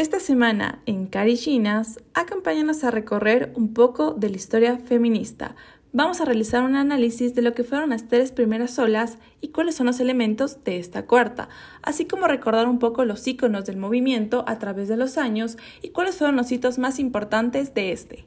[0.00, 5.56] Esta semana en Carillinas, acompáñanos a recorrer un poco de la historia feminista.
[5.92, 9.74] Vamos a realizar un análisis de lo que fueron las tres primeras olas y cuáles
[9.74, 11.50] son los elementos de esta cuarta,
[11.82, 15.90] así como recordar un poco los iconos del movimiento a través de los años y
[15.90, 18.24] cuáles fueron los hitos más importantes de este.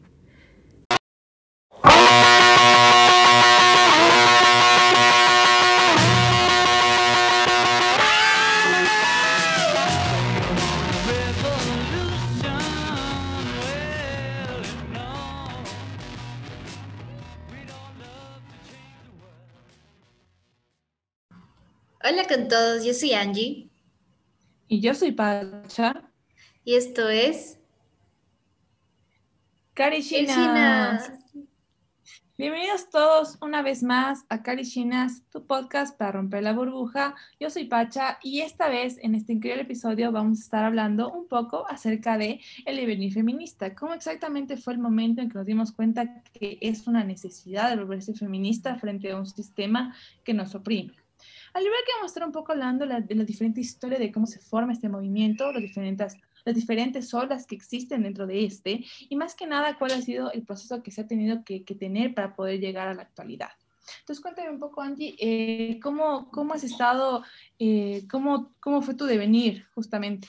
[22.54, 23.68] Todos, yo soy Angie.
[24.68, 26.04] Y yo soy Pacha.
[26.64, 27.58] Y esto es...
[29.74, 31.12] Carishinas.
[32.38, 37.16] Bienvenidos todos una vez más a Carishinas, tu podcast para romper la burbuja.
[37.40, 41.28] Yo soy Pacha y esta vez en este increíble episodio vamos a estar hablando un
[41.28, 43.74] poco acerca de el devenir feminista.
[43.74, 47.78] ¿Cómo exactamente fue el momento en que nos dimos cuenta que es una necesidad de
[47.78, 51.03] volverse feminista frente a un sistema que nos oprime?
[51.54, 54.74] Al igual que mostrar un poco hablando de la diferente historia de cómo se forma
[54.74, 59.46] este movimiento, las diferentes, las diferentes olas que existen dentro de este, y más que
[59.46, 62.88] nada cuál ha sido el proceso que se ha tenido que, tener para poder llegar
[62.88, 63.50] a la actualidad.
[64.00, 67.24] Entonces, cuéntame un poco, Angie, eh, ¿cómo, ¿cómo, has estado,
[67.60, 70.28] eh, cómo, cómo fue tu devenir justamente?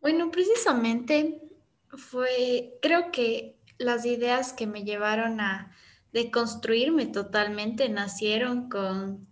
[0.00, 1.42] Bueno, precisamente
[1.90, 5.72] fue, creo que las ideas que me llevaron a
[6.12, 9.25] deconstruirme totalmente nacieron con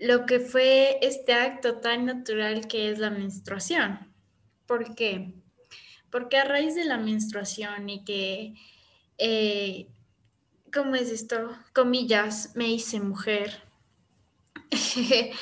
[0.00, 4.12] lo que fue este acto tan natural que es la menstruación.
[4.66, 5.34] ¿Por qué?
[6.10, 8.54] Porque a raíz de la menstruación y que,
[9.18, 9.88] eh,
[10.72, 11.54] ¿cómo es esto?
[11.74, 13.62] Comillas, me hice mujer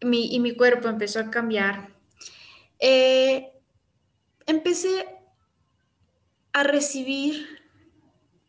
[0.00, 1.94] y mi cuerpo empezó a cambiar.
[2.80, 3.52] Eh,
[4.46, 5.06] empecé
[6.52, 7.46] a recibir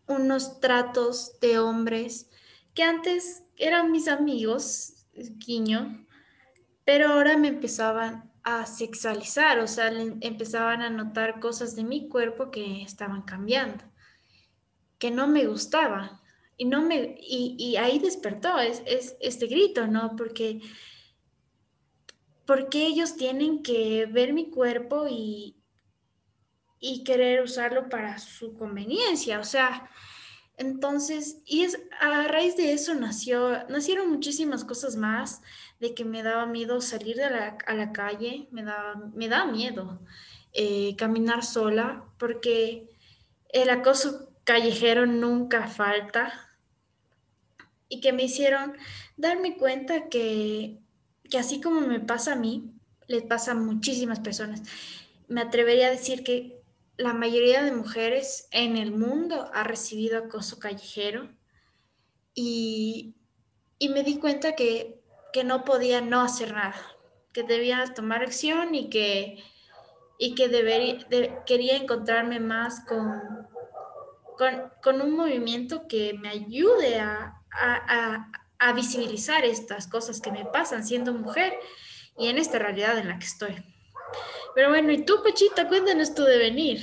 [0.07, 2.29] unos tratos de hombres
[2.73, 4.96] que antes eran mis amigos,
[5.37, 6.05] guiño,
[6.85, 9.91] pero ahora me empezaban a sexualizar, o sea,
[10.21, 13.83] empezaban a notar cosas de mi cuerpo que estaban cambiando,
[14.97, 16.21] que no me gustaba.
[16.55, 18.81] Y, no me, y, ahí despertó es,
[19.19, 20.15] este grito, ¿no?
[20.15, 20.61] Porque,
[22.45, 25.57] porque ellos tienen que ver mi cuerpo y,
[26.79, 29.39] y querer usarlo para su conveniencia.
[29.39, 29.89] O sea,
[30.57, 31.65] entonces, y
[31.99, 35.41] a raíz de eso nació, nacieron muchísimas cosas más,
[35.79, 39.99] de que me daba miedo salir a la calle, me daba, me daba miedo
[40.53, 42.89] eh, caminar sola, porque
[43.49, 46.33] el acoso callejero nunca falta,
[47.89, 48.73] y que me hicieron
[49.15, 50.79] darme cuenta que,
[51.29, 52.73] que así como me pasa a mí,
[53.07, 54.63] le pasa a muchísimas personas.
[55.27, 56.56] Me atrevería a decir que
[56.97, 61.29] la mayoría de mujeres en el mundo ha recibido acoso callejero
[62.33, 63.15] y,
[63.79, 64.95] me di cuenta que,
[65.45, 66.73] no podía no hacer nada,
[67.31, 69.43] que debía tomar acción y que,
[70.17, 71.07] y que debería,
[71.45, 73.21] quería encontrarme más con,
[74.81, 77.39] con, un movimiento que me ayude a,
[78.57, 81.53] a visibilizar estas cosas que me pasan siendo mujer
[82.17, 83.63] y en esta realidad en la que estoy.
[84.57, 86.79] Pero bueno, y tú, Pechita, cuéntanos tu devenir.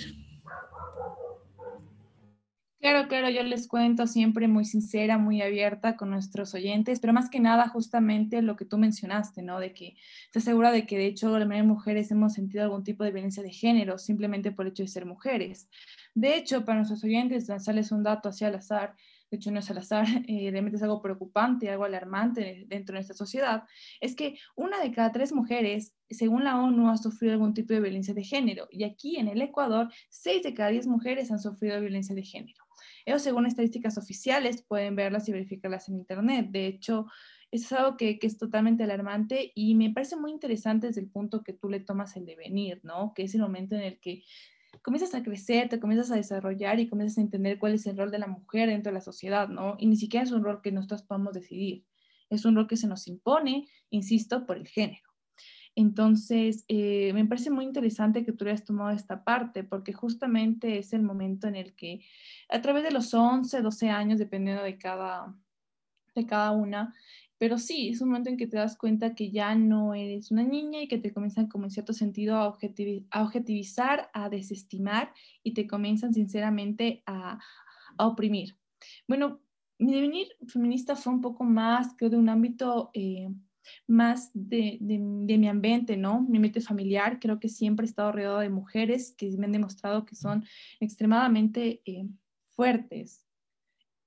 [2.79, 7.29] Claro, claro, yo les cuento siempre muy sincera, muy abierta con nuestros oyentes, pero más
[7.29, 9.59] que nada justamente lo que tú mencionaste, ¿no?
[9.59, 9.97] De que
[10.33, 13.11] se asegura de que de hecho la mayoría de mujeres hemos sentido algún tipo de
[13.11, 15.69] violencia de género simplemente por el hecho de ser mujeres.
[16.15, 18.95] De hecho, para nuestros oyentes, lanzarles un dato hacia al azar,
[19.35, 22.99] de hecho no es al azar, eh, realmente es algo preocupante, algo alarmante dentro de
[22.99, 23.65] nuestra sociedad,
[24.01, 27.81] es que una de cada tres mujeres, según la ONU, ha sufrido algún tipo de
[27.81, 28.69] violencia de género.
[28.71, 32.65] Y aquí en el Ecuador, seis de cada diez mujeres han sufrido violencia de género.
[33.05, 36.49] Eso según estadísticas oficiales, pueden verlas y verificarlas en Internet.
[36.51, 37.07] De hecho,
[37.51, 41.43] es algo que, que, es totalmente alarmante y me parece muy interesante desde el punto
[41.43, 43.13] que tú le tomas el devenir, ¿no?
[43.15, 44.25] Que es el momento en el que
[44.83, 48.11] comienzas a crecer, te comienzas a desarrollar y comienzas a entender cuál es el rol
[48.11, 49.77] de la mujer dentro de la sociedad, ¿no?
[49.79, 51.85] Y ni siquiera es un rol que nosotros podamos decidir,
[52.31, 55.09] es un rol que se nos impone, insisto, por el género.
[55.77, 60.93] Entonces, eh, me parece muy interesante que tú hayas tomado esta parte, porque justamente es
[60.93, 62.05] el momento en el que
[62.49, 65.35] a través de los 11, 12 años, dependiendo de cada,
[66.15, 66.95] de cada una,
[67.45, 70.45] pero sí, es un momento en que te das cuenta que ya no eres una
[70.45, 75.13] niña y que te comienzan como en cierto sentido a, objetivizar, a desestimar
[75.43, 77.39] y te comienzan sinceramente a,
[77.99, 78.57] oprimir.
[79.07, 79.43] Bueno,
[79.79, 83.29] mi devenir feminista fue un poco más que de un ámbito, eh,
[83.87, 86.23] más de, de, mi ambiente, ¿no?
[86.23, 90.07] Mi ambiente familiar, creo que siempre he estado rodeado de mujeres que me han demostrado
[90.07, 90.47] que son
[90.81, 92.09] extremadamente eh,
[92.49, 93.24] fuertes.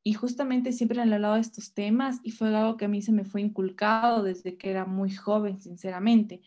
[0.08, 3.12] Y justamente siempre han hablado de estos temas y fue algo que a mí se
[3.12, 6.42] me fue inculcado desde que era muy joven, sinceramente,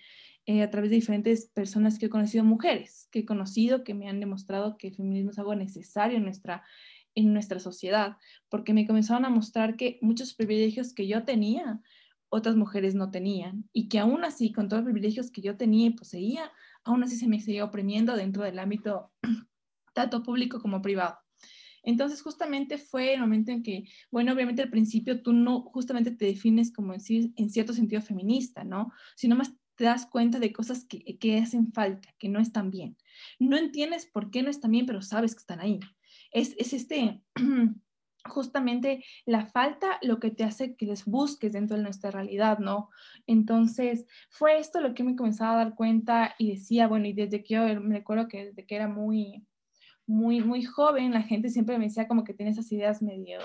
[0.46, 4.08] eh, a través de diferentes personas que he conocido, mujeres que he conocido, que me
[4.08, 6.64] han demostrado que el feminismo es algo necesario en nuestra,
[7.14, 8.16] en nuestra sociedad,
[8.48, 11.82] porque me comenzaron a mostrar que muchos privilegios que yo tenía,
[12.30, 15.88] otras mujeres no tenían, y que aún así, con todos los privilegios que yo tenía
[15.88, 16.50] y poseía,
[16.82, 19.12] aún así se me seguía oprimiendo dentro del ámbito
[19.92, 21.18] tanto público como privado.
[21.82, 26.26] Entonces, justamente fue el momento en que, bueno, obviamente al principio tú no justamente te
[26.26, 27.00] defines como en,
[27.36, 28.92] en cierto sentido feminista, ¿no?
[29.16, 32.98] Sino más te das cuenta de cosas que, que hacen falta, que no están bien.
[33.38, 35.80] No entiendes por qué no están bien, pero sabes que están ahí.
[36.32, 37.22] Es, es este
[38.26, 42.90] justamente la falta lo que te hace que les busques dentro de nuestra realidad, ¿no?
[43.26, 47.42] Entonces, fue esto lo que me comenzaba a dar cuenta y decía, bueno, y desde
[47.42, 49.46] que yo me recuerdo que desde que era muy,
[50.10, 53.38] muy, muy joven, la gente siempre me decía como que tiene esas ideas medio,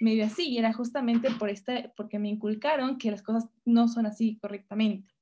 [0.00, 4.04] medio así, y era justamente por este, porque me inculcaron que las cosas no son
[4.04, 5.14] así correctamente.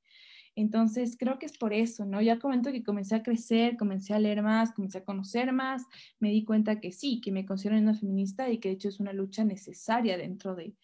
[0.55, 2.23] Entonces, creo que es por eso, ¿no?
[2.23, 5.85] Ya comento que comencé a crecer, comencé a leer más, comencé a conocer más,
[6.19, 8.99] me di cuenta que sí, que me considero una feminista y que de hecho es
[8.99, 10.75] una lucha necesaria dentro de,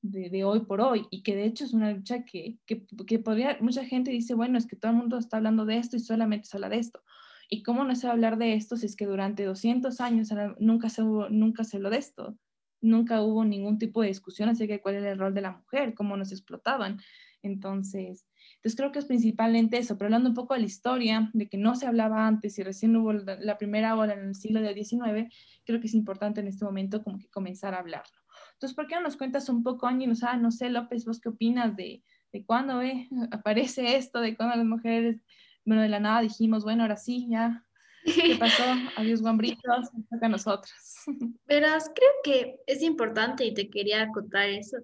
[0.00, 3.58] de, hoy por hoy y que de hecho es una lucha que, que, que, podría,
[3.60, 6.46] mucha gente dice, bueno, es que todo el mundo está hablando de esto y solamente
[6.46, 7.02] se habla de esto.
[7.48, 10.28] ¿Y cómo no se va a hablar de esto si es que durante 200 años
[10.58, 12.36] nunca se, hubo, nunca se habló de esto?
[12.80, 15.94] Nunca hubo ningún tipo de discusión acerca de cuál era el rol de la mujer,
[15.94, 16.98] cómo nos explotaban.
[17.42, 18.26] Entonces,
[18.56, 21.58] entonces creo que es principalmente eso, pero hablando un poco de la historia, de que
[21.58, 25.28] no se hablaba antes y recién hubo la primera ola en el siglo XIX,
[25.64, 28.18] creo que es importante en este momento como que comenzar a hablarlo.
[28.54, 30.12] Entonces, ¿por qué no nos cuentas un poco, Angie?
[30.22, 32.02] Ah, no sé, López, ¿vos qué opinas de,
[32.32, 35.22] de cuándo eh, aparece esto, de cuándo las mujeres,
[35.66, 37.66] bueno, de la nada dijimos, bueno, ahora sí, ya,
[38.04, 38.64] ¿qué pasó?
[38.96, 40.72] Adiós, guambritos, toca a nosotros.
[41.46, 44.78] Verás, creo que es importante y te quería acotar eso,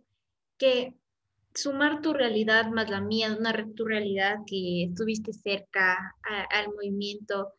[0.58, 0.94] que
[1.54, 6.16] sumar tu realidad más la mía, una tu realidad que estuviste cerca
[6.50, 7.52] al movimiento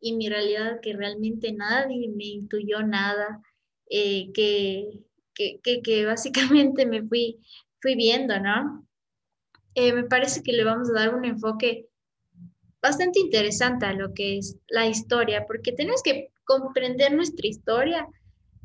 [0.00, 3.40] y mi realidad que realmente nadie me intuyó nada,
[3.88, 5.00] eh, que,
[5.32, 7.40] que, que, básicamente me fui,
[7.80, 8.86] fui viendo, ¿no?
[9.74, 11.88] Eh, me parece que le vamos a dar un enfoque
[12.86, 18.06] bastante interesante a lo que es la historia, porque tenemos que comprender nuestra historia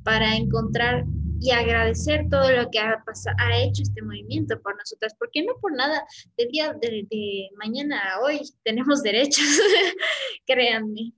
[0.04, 1.06] para encontrar
[1.40, 5.54] y agradecer todo lo que ha, pasado, ha hecho este movimiento por nosotras, porque no
[5.60, 6.04] por nada,
[6.38, 9.46] de día de, mañana a hoy tenemos derechos,
[10.46, 11.14] créanme.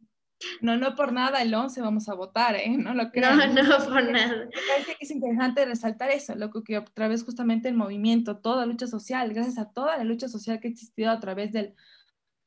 [0.62, 2.76] No, no por nada el 11 vamos a votar, ¿eh?
[2.78, 3.34] No lo creo.
[3.34, 4.46] No, no por nada.
[4.46, 8.66] Me parece que es interesante resaltar eso, lo que otra vez justamente el movimiento, toda
[8.66, 11.76] lucha social, gracias a toda la lucha social que ha existido a través del,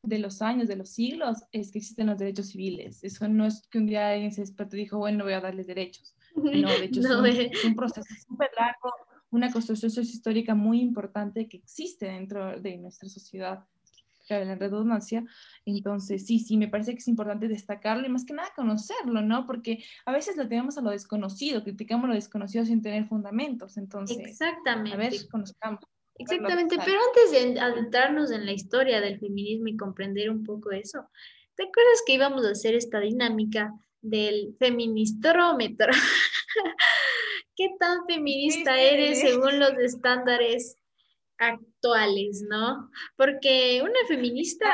[0.07, 3.03] de los años, de los siglos, es que existen los derechos civiles.
[3.03, 5.67] Eso no es que un día alguien se despertó y dijo, bueno, voy a darles
[5.67, 6.15] derechos.
[6.37, 8.93] No, de hecho es, un, proceso súper largo,
[9.31, 13.65] una construcción sociohistórica muy importante que existe dentro de nuestra sociedad,
[14.29, 15.25] la redundancia.
[15.65, 19.47] Entonces, sí, sí, me parece que es importante destacarlo y más que nada conocerlo, ¿no?
[19.47, 23.77] Porque a veces lo tenemos a lo desconocido, criticamos lo desconocido sin tener fundamentos.
[23.77, 24.93] Entonces, Exactamente.
[24.93, 25.81] a ver, conozcamos.
[26.19, 31.09] Exactamente, pero antes de adentrarnos en la historia del feminismo y comprender un poco eso,
[31.55, 33.73] ¿te acuerdas que íbamos a hacer esta dinámica
[34.07, 35.93] del feministrómetro.
[37.57, 40.77] ¿Qué tan feminista eres según los estándares
[41.39, 42.91] actuales, no?
[43.17, 44.67] Porque una feminista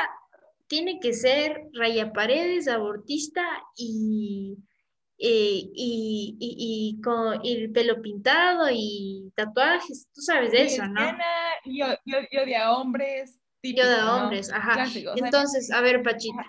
[0.67, 3.43] tiene que ser raya paredes, abortista
[3.75, 4.57] y,
[5.25, 11.01] y, con el pelo pintado y tatuajes, tú sabes de eso, ¿no?
[11.65, 13.39] Yo, yo, de hombres.
[13.63, 14.85] yo de hombres, ajá.
[15.15, 16.45] Entonces, a ver, Pachita.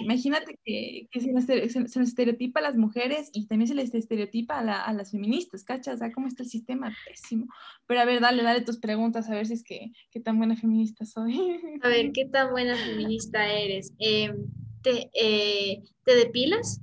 [0.00, 5.10] Imagínate que, se, nos, estereotipa a las mujeres y también se les estereotipa a, las
[5.10, 6.00] feministas, ¿cachas?
[6.00, 7.46] O cómo está el sistema, pésimo.
[7.86, 10.56] Pero a ver, dale, dale tus preguntas, a ver si es que, qué tan buena
[10.56, 11.60] feminista soy.
[11.82, 13.92] A ver, ¿qué tan buena feminista eres?
[13.98, 14.36] Em,
[14.84, 16.80] ¿te, eh, ¿Te depilas?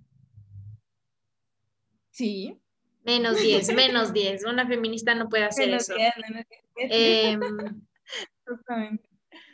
[2.09, 2.57] Sí.
[3.03, 4.45] Menos 10, menos 10.
[4.45, 5.93] Una feminista no puede hacer eso.
[6.75, 7.39] Em,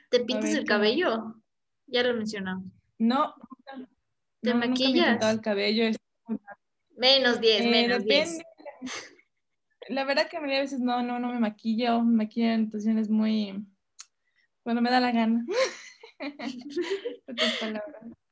[0.10, 1.36] ¿Te pintas el cabello?
[1.86, 2.66] Ya lo mencionamos.
[2.98, 3.36] No.
[4.42, 5.24] ¿Te maquillas?
[5.24, 5.86] el cabello.
[6.96, 8.39] Menos 10, eh, menos 10.
[9.89, 12.01] La verdad que a veces no, no, no me maquillo.
[12.01, 13.66] Me maquillo en situaciones muy...
[14.63, 15.46] Cuando me da la gana.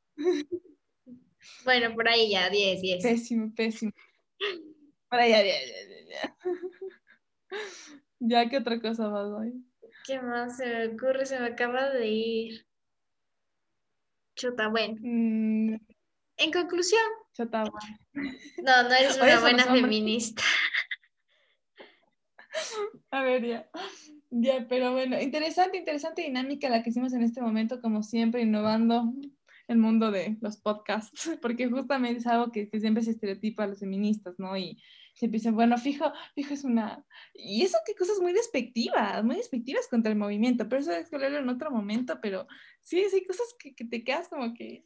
[1.63, 3.03] Bueno, por ahí ya, 10, 10.
[3.03, 3.91] Pésimo, pésimo.
[5.09, 5.59] Por ahí ya, 10,
[6.07, 6.19] 10,
[8.19, 9.63] Ya, ¿qué otra cosa más hoy?
[10.05, 11.25] ¿Qué más se me ocurre?
[11.25, 12.65] Se me acaba de ir.
[14.35, 14.95] Chuta, bueno.
[14.99, 15.75] Mm,
[16.37, 17.01] En conclusión,
[17.33, 17.97] chota, bueno.
[18.63, 20.43] no, no eres una buena feminista.
[23.11, 23.69] A ver, ya.
[24.29, 29.13] Ya, pero bueno, interesante, interesante dinámica la que hicimos en este momento, como siempre, innovando
[29.67, 33.67] el mundo de los podcasts, porque justamente es algo que, que siempre se estereotipa a
[33.67, 34.55] los feministas, ¿no?
[34.57, 34.81] Y
[35.13, 37.03] siempre dicen, bueno, fijo, fijo es una...
[37.33, 41.15] Y eso que cosas muy despectivas, muy despectivas contra el movimiento, pero eso es que
[41.15, 42.47] en otro momento, pero
[42.81, 44.85] sí, sí, cosas que, que te quedas como que...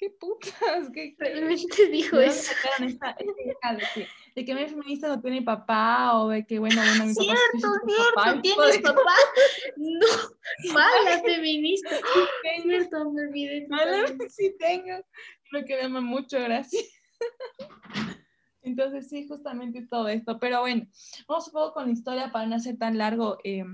[0.00, 0.88] ¿Qué putas?
[0.94, 2.52] ¿Qué, Realmente dijo ¿De dónde eso.
[2.80, 6.80] esta, esta de que, de que mi feminista no tiene papá o de que, bueno,
[6.80, 7.68] bueno, mi papá sí Cierto,
[8.14, 9.14] papá, cierto, tipo tienes de papá.
[9.76, 11.90] No, mala feminista.
[11.90, 13.68] tengo, Cierto, me olvidé.
[13.68, 15.04] mala, sí tengo,
[15.50, 16.82] lo que me ama mucho, gracias.
[18.62, 20.40] Entonces, sí, justamente todo esto.
[20.40, 20.86] Pero bueno,
[21.28, 23.64] vamos un poco con la historia para no hacer tan largo eh,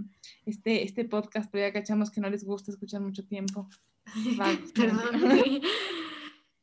[0.44, 3.68] este, este podcast, pero ya cachamos que no les gusta escuchar mucho tiempo.
[4.36, 5.62] Vale, Perdón.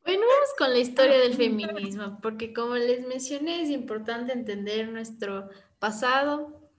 [0.04, 5.48] Bueno, vamos con la historia del feminismo, porque como les mencioné, es importante entender nuestro
[5.78, 6.70] pasado,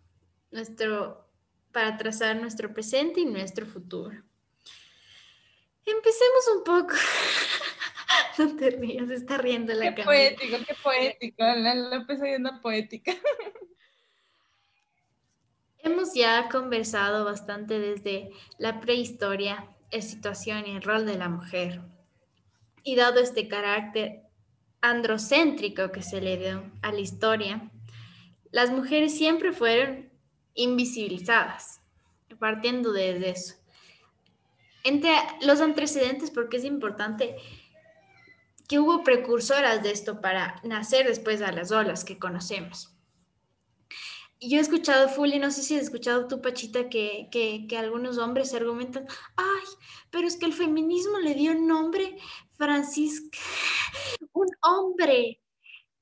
[0.51, 1.27] nuestro,
[1.71, 4.15] para trazar nuestro presente y nuestro futuro.
[5.85, 6.95] Empecemos un poco.
[8.37, 10.05] No te rías, está riendo la Qué cámara.
[10.05, 11.43] poético, qué poético.
[11.43, 13.13] La, empecé yendo poética.
[15.79, 21.81] Hemos ya conversado bastante desde la prehistoria, la situación y el rol de la mujer.
[22.85, 24.21] Y dado este carácter
[24.79, 27.69] androcéntrico que se le dio a la historia,
[28.51, 30.09] las mujeres siempre fueron
[30.53, 31.81] invisibilizadas,
[32.39, 33.55] partiendo desde eso.
[34.85, 35.11] Entre
[35.41, 37.35] los antecedentes, porque es importante
[38.67, 42.91] que hubo precursoras de esto para nacer después a las olas que conocemos.
[44.41, 47.77] Yo he escuchado full y no sé si has escuchado tú, Pachita, que, que, que
[47.77, 49.63] algunos hombres argumentan, ay,
[50.11, 52.17] pero es que el feminismo le dio nombre
[52.57, 53.37] Francisca,
[54.33, 55.41] un hombre.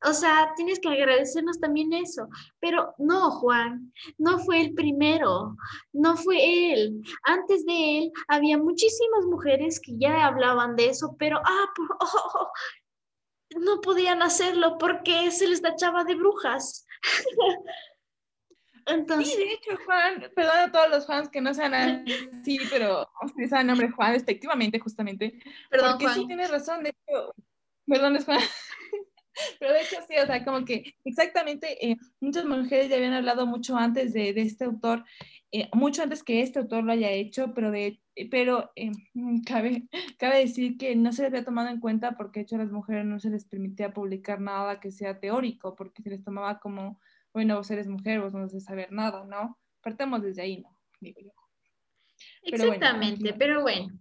[0.06, 2.28] O sea, tienes que agradecernos también eso.
[2.60, 5.56] Pero no, Juan, no fue el primero,
[5.94, 7.02] no fue él.
[7.24, 12.32] Antes de él había muchísimas mujeres que ya hablaban de eso, pero ah, por- oh,
[12.36, 12.48] oh,
[13.60, 16.86] no podían hacerlo porque se les tachaba de brujas.
[18.86, 23.10] Entonces, Sí, de hecho, Juan, perdón a todos los fans que no sean así, pero
[23.24, 25.40] utilizan el nombre Juan despectivamente, justamente.
[25.70, 26.16] perdón, porque Juan.
[26.16, 27.34] sí tienes razón, de hecho,
[27.86, 28.40] perdón, es Juan.
[29.60, 33.48] Pero de hecho sí, o sea, como que exactamente eh, muchas mujeres ya habían hablado
[33.48, 35.04] mucho antes de, de este autor,
[35.52, 38.00] eh, mucho antes que este autor lo haya hecho, pero, de,
[38.30, 38.92] pero eh,
[39.46, 39.88] cabe,
[40.18, 42.72] cabe decir que no se le había tomado en cuenta porque de hecho a las
[42.72, 47.00] mujeres no se les permitía publicar nada que sea teórico, porque se les tomaba como,
[47.34, 49.58] bueno, vos eres mujer, vos no debes saber nada, ¿no?
[49.82, 50.70] Partamos desde ahí, ¿no?
[51.02, 51.32] Digo yo.
[52.44, 54.00] Pero bueno, Exactamente, pero bueno.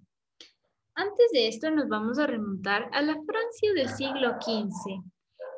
[0.95, 5.03] Antes de esto nos vamos a remontar a la Francia del siglo XV,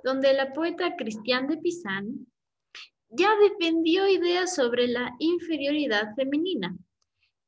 [0.04, 2.26] donde la poeta Christiane de Pizan
[3.08, 6.76] ya defendió ideas sobre la inferioridad femenina,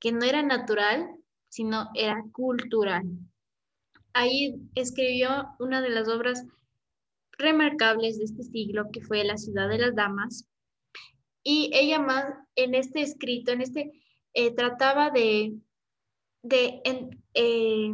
[0.00, 1.08] que no era natural,
[1.48, 3.04] sino era cultural.
[4.12, 6.44] Ahí escribió una de las obras
[7.38, 10.48] remarcables de este siglo, que fue La ciudad de las damas,
[11.42, 13.92] y ella más en este escrito, en este,
[14.34, 15.54] eh, trataba de,
[16.42, 17.92] de, en- eh,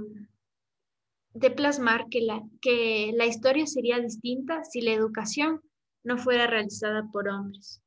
[1.34, 5.60] de plasmar que la, que la historia sería distinta si la educación
[6.04, 7.82] no fuera realizada por hombres.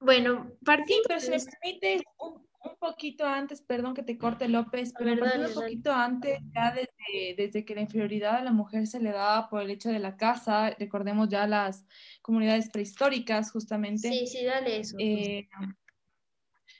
[0.00, 4.48] Bueno, Sí, partiendo pero si me permites un, un poquito antes, perdón que te corte
[4.48, 8.44] López, pero ver, partiendo dale, un poquito antes, ya desde, desde que la inferioridad a
[8.44, 11.86] la mujer se le daba por el hecho de la casa, recordemos ya las
[12.22, 14.08] comunidades prehistóricas justamente.
[14.10, 14.96] Sí, sí, dale eso.
[15.00, 15.48] Eh,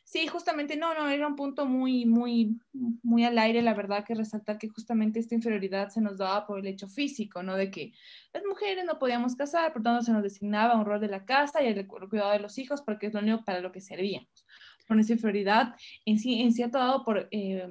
[0.05, 2.59] sí, justamente, no, no, era un punto muy, muy,
[3.03, 6.59] muy al aire, la verdad, que resaltar que justamente esta inferioridad se nos daba por
[6.61, 7.57] el hecho físico, ¿no?
[7.57, 7.93] De que
[8.33, 11.63] las mujeres no podíamos casar, por tanto se nos designaba un rol de la casa
[11.63, 14.47] y el, cu- cuidado de los hijos, porque es lo único para lo que servíamos.
[14.87, 15.75] Por esa inferioridad,
[16.05, 17.69] en, sí, en cierto dado, por, eh,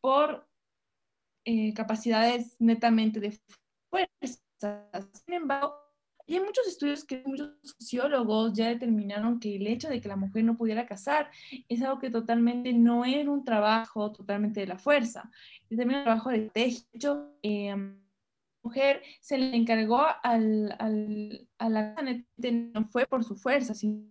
[0.00, 0.48] por
[1.44, 3.38] eh, capacidades netamente de
[3.90, 4.40] fuerza.
[5.24, 5.74] Sin embargo,
[6.28, 10.44] hay muchos estudios que muchos sociólogos ya determinaron que el hecho de que la mujer
[10.44, 11.30] no pudiera casar
[11.68, 15.30] es algo que totalmente no era un trabajo totalmente de la fuerza,
[15.68, 17.74] es también un trabajo de hecho, eh,
[18.62, 21.96] mujer se le encargó al, al, a la
[22.40, 24.06] no fue por su fuerza, sino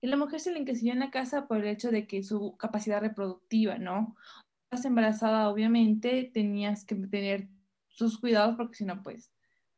[0.00, 2.56] y la mujer se le encasilló en la casa por el hecho de que su
[2.56, 4.16] capacidad reproductiva, ¿no?
[4.64, 7.48] Estás embarazada, obviamente, tenías que tener
[7.88, 9.30] sus cuidados porque si no, pues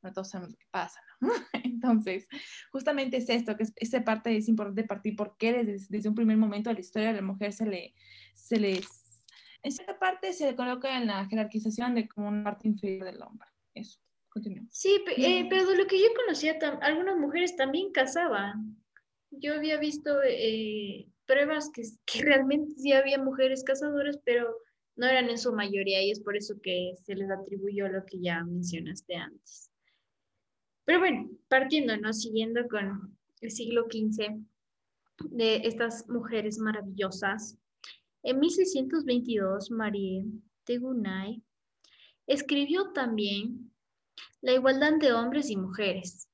[0.02, 1.30] no todos sabemos qué pasa, ¿no?
[1.64, 2.28] Entonces,
[2.70, 6.70] justamente es esto, que esa parte es importante partir porque desde, desde, un primer momento
[6.70, 7.94] de la historia de la mujer se le,
[8.34, 9.24] se les,
[9.62, 13.22] en cierta parte se le coloca en la jerarquización de como una parte inferior del
[13.22, 13.48] hombre.
[13.74, 14.74] Eso, continuamos.
[14.74, 18.76] Sí, eh, pero de lo que yo conocía, algunas mujeres también casaban.
[19.32, 24.56] Yo había visto eh, pruebas que, que realmente sí había mujeres casadoras, pero
[24.96, 28.20] no eran en su mayoría y es por eso que se les atribuyó lo que
[28.20, 29.70] ya mencionaste antes.
[30.84, 32.12] Pero bueno, partiendo, ¿no?
[32.12, 34.44] Siguiendo con el siglo XV
[35.30, 37.56] de estas mujeres maravillosas,
[38.24, 40.24] en 1622 Marie
[40.66, 41.42] de Gounay
[42.26, 43.72] escribió también
[44.40, 46.28] La igualdad de hombres y mujeres.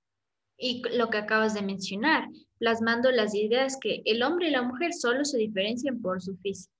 [0.56, 2.28] Y lo que acabas de mencionar,
[2.58, 6.74] plasmando las ideas que el hombre y la mujer solo se diferencian por su físico.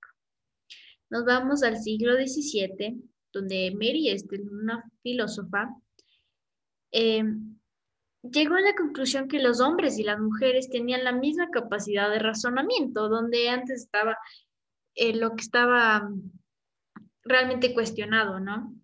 [1.09, 3.01] Nos vamos al siglo XVII,
[3.33, 5.73] donde Mary Esther, una filósofa,
[6.91, 7.23] eh,
[8.21, 12.19] llegó a la conclusión que los hombres y las mujeres tenían la misma capacidad de
[12.19, 14.17] razonamiento, donde antes estaba
[14.95, 16.11] eh, lo que estaba
[17.23, 18.75] realmente cuestionado, ¿no?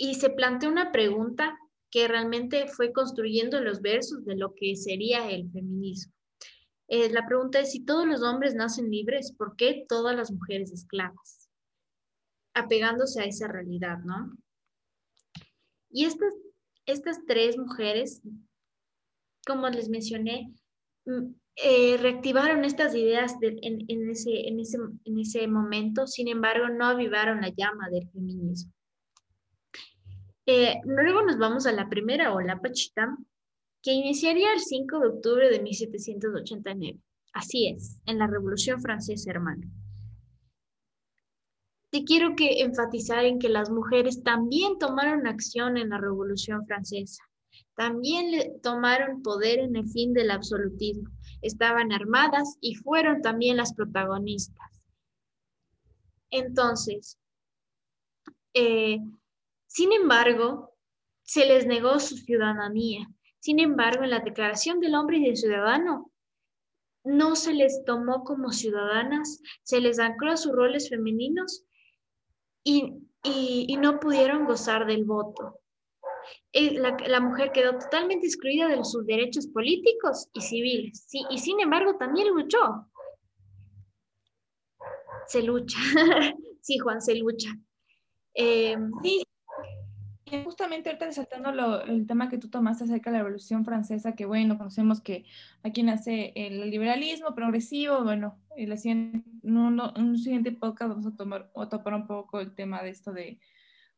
[0.00, 1.58] y se planteó una pregunta
[1.90, 6.12] que realmente fue construyendo los versos de lo que sería el feminismo.
[6.88, 10.72] Eh, la pregunta es, si todos los hombres nacen libres, ¿por qué todas las mujeres
[10.72, 11.50] esclavas?
[12.54, 14.36] Apegándose a esa realidad, ¿no?
[15.90, 16.32] Y estas,
[16.86, 18.22] estas tres mujeres,
[19.46, 20.52] como les mencioné,
[21.04, 26.86] mm, eh, reactivaron estas ideas en, ese, en, ese, en ese momento, sin embargo, no
[26.86, 28.72] avivaron la llama del feminismo.
[30.50, 33.18] Eh, luego nos vamos a la primera ola Pachita,
[33.82, 36.98] que iniciaría el 5 de octubre de 1789.
[37.34, 39.70] Así es, en la Revolución Francesa, hermano.
[41.90, 47.22] Te quiero que enfatizar en que las mujeres también tomaron acción en la Revolución Francesa.
[47.76, 51.10] También tomaron poder en el fin del absolutismo.
[51.42, 54.80] Estaban armadas y fueron también las protagonistas.
[56.30, 57.18] Entonces,
[58.54, 58.98] eh,
[59.78, 60.74] sin embargo,
[61.22, 63.08] se les negó su ciudadanía
[63.40, 66.10] sin embargo, en la Declaración del Hombre y del Ciudadano
[67.04, 71.64] no se les tomó como ciudadanas, se les ancló a sus roles femeninos
[72.64, 73.04] y,
[73.78, 75.60] no pudieron gozar del voto.
[76.52, 81.96] Eh, la, mujer quedó totalmente excluida de sus derechos políticos y civiles, y sin embargo
[81.96, 82.86] también luchó.
[85.26, 85.78] Se lucha,
[86.60, 87.50] sí, Juan, se lucha.
[88.34, 89.22] Eh, sí,
[90.44, 94.58] justamente ahorita resaltando el tema que tú tomaste acerca de la Revolución Francesa, que bueno,
[94.58, 95.24] conocemos que
[95.62, 101.94] aquí nace el liberalismo progresivo, bueno, en, un siguiente podcast vamos a tomar o topar
[101.94, 103.38] un poco el tema de esto de,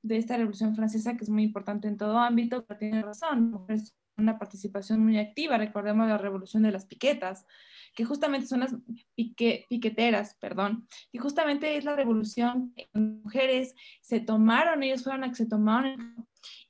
[0.02, 3.94] de esta Revolución Francesa, que es muy importante en todo ámbito, pero tiene razón, mujeres
[4.16, 7.46] una participación muy activa, recordemos la Revolución de las Piquetas,
[7.94, 8.74] que justamente son las
[9.14, 15.36] piqueteras, perdón, y justamente es la revolución que mujeres se tomaron, ellos fueron las que
[15.36, 16.26] se tomaron,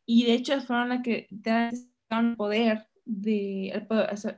[0.06, 1.28] y de hecho fueron las que
[2.08, 3.86] sacaron poder, de,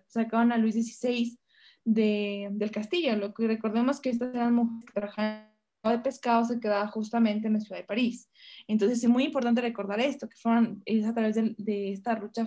[0.07, 1.38] sacaron a Luis XVI
[1.85, 5.52] de, del castillo, lo que recordemos que estas eran mujeres que trabajaban
[5.90, 8.31] de pescado se quedaba justamente en la ciudad de París.
[8.66, 10.37] Entonces es muy importante recordar esto, que
[10.85, 12.47] es a través de, de esta lucha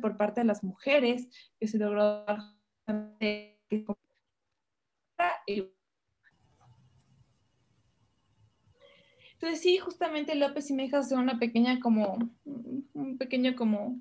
[0.00, 2.24] por parte de las mujeres que se logró
[9.38, 14.00] entonces sí, justamente López y Mejas hace una pequeña como, un pequeño como,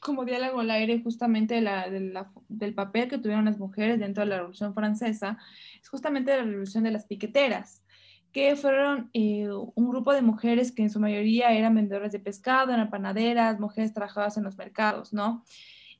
[0.00, 4.30] como diálogo al aire justamente de la, del papel que tuvieron las mujeres dentro de
[4.30, 5.38] la Revolución Francesa,
[5.80, 7.84] es justamente la Revolución de las Piqueteras,
[8.32, 12.72] que fueron eh, un grupo de mujeres que en su mayoría eran vendedoras de pescado,
[12.72, 15.44] eran panaderas, mujeres trabajadoras en los mercados, ¿no?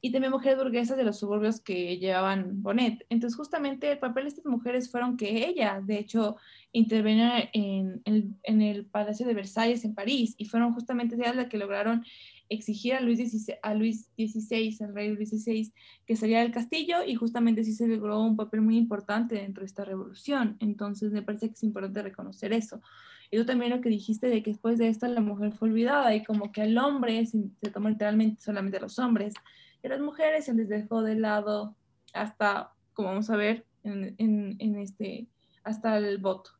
[0.01, 3.05] y también mujeres burguesas de los suburbios que llevaban bonet.
[3.09, 6.37] Entonces, justamente el papel de estas mujeres fueron que ellas, de hecho,
[6.73, 8.03] intervinieron en,
[8.45, 12.05] en, el Palacio de Versalles en París y fueron justamente ellas las que lograron
[12.49, 15.73] exigir a Luis, XVI, a Luis XVI, al rey Luis XVI,
[16.07, 19.67] que saliera del castillo y justamente sí se logró un papel muy importante dentro de
[19.67, 20.57] esta revolución.
[20.61, 22.81] Entonces, me parece que es importante reconocer eso.
[23.31, 26.15] Y tú también lo que dijiste de que después de esto la mujer fue olvidada
[26.15, 29.35] y como que al hombre se, se tomó literalmente solamente a los hombres
[29.89, 31.77] las mujeres se les dejó de lado
[32.13, 35.29] hasta, como vamos a ver, en, este,
[35.63, 36.51] hasta el voto.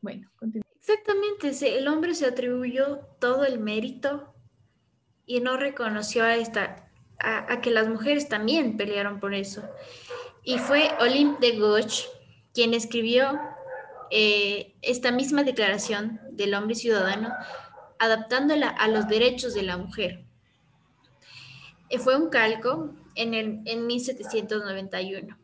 [0.00, 0.64] Bueno, continúa.
[0.78, 4.33] Exactamente, el hombre se atribuyó todo el mérito
[5.26, 9.62] y no reconoció a, esta, a, que las mujeres también pelearon por eso.
[10.42, 12.04] Y fue Olympe de Gauche
[12.52, 13.38] quien escribió
[14.10, 17.30] eh, esta misma declaración del hombre ciudadano
[17.98, 20.24] adaptándola a los derechos de la mujer.
[21.88, 25.38] Eh, fue un calco en, el, en 1791.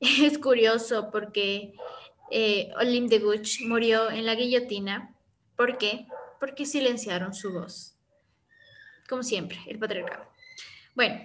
[0.00, 1.74] Es curioso porque
[2.30, 5.14] eh, Olympe de Gouges murió en la guillotina.
[5.56, 6.06] ¿Por qué?
[6.38, 7.97] Porque silenciaron su voz.
[9.08, 10.26] Como siempre, el patriarcado.
[10.94, 11.18] Bueno,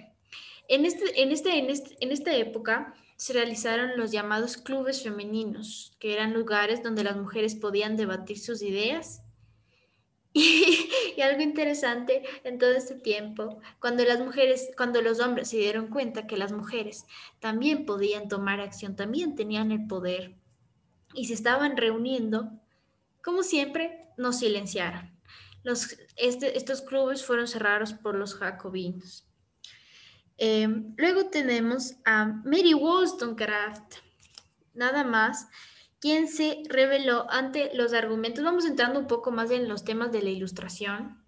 [0.68, 6.14] en, este, en, este, en, este, esta época se realizaron los llamados clubes femeninos, que
[6.14, 9.20] eran lugares donde las mujeres podían debatir sus ideas.
[11.16, 15.86] Y, algo interesante en todo este tiempo, cuando las mujeres, cuando los hombres se dieron
[15.86, 17.06] cuenta que las mujeres
[17.38, 20.34] también podían tomar acción, también tenían el poder
[21.14, 22.50] y se estaban reuniendo,
[23.22, 25.13] como siempre, nos silenciaron.
[25.64, 29.26] Los, este, estos clubes fueron cerrados por los jacobinos.
[30.36, 33.96] Em, luego tenemos a Mary Wollstonecraft,
[34.74, 35.48] nada más,
[36.00, 38.44] quien se reveló ante los argumentos.
[38.44, 41.24] Vamos entrando un poco más en los temas de la ilustración.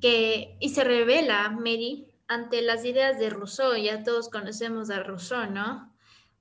[0.00, 3.74] Que, y se revela Mary ante las ideas de Rousseau.
[3.74, 5.92] Ya todos conocemos a Rousseau, ¿no?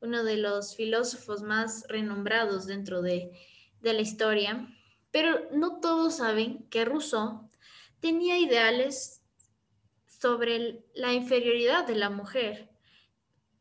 [0.01, 3.31] Uno de los filósofos más renombrados dentro de,
[3.79, 4.67] de la historia.
[5.15, 7.49] Pero no todos saben que Rousseau
[8.01, 9.21] tenía ideales
[10.07, 12.69] sobre la inferioridad de la mujer.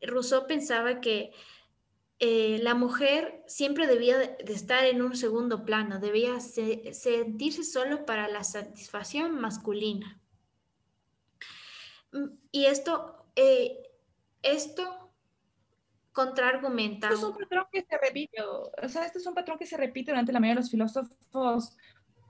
[0.01, 1.31] Rousseau pensaba que
[2.19, 8.27] eh, la mujer siempre debía de, estar en un segundo plano, debía sentirse solo para
[8.27, 10.21] la satisfacción masculina.
[12.11, 13.81] Mm, y esto, eh,
[14.41, 15.04] esto
[16.15, 17.09] contraargumenta.
[17.09, 19.75] Esto es un patrón que se repite, o sea, este es un patrón que se
[19.75, 21.75] repite durante la mayoría de los filósofos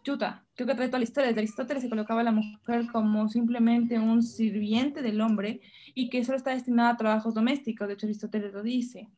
[0.05, 1.29] chuta, creo que trae toda la historia.
[1.29, 5.61] Desde Aristóteles se colocaba a la mujer como simplemente un sirviente del hombre
[5.95, 7.87] y que solo está destinada a trabajos domésticos.
[7.87, 9.09] De hecho, Aristóteles lo dice.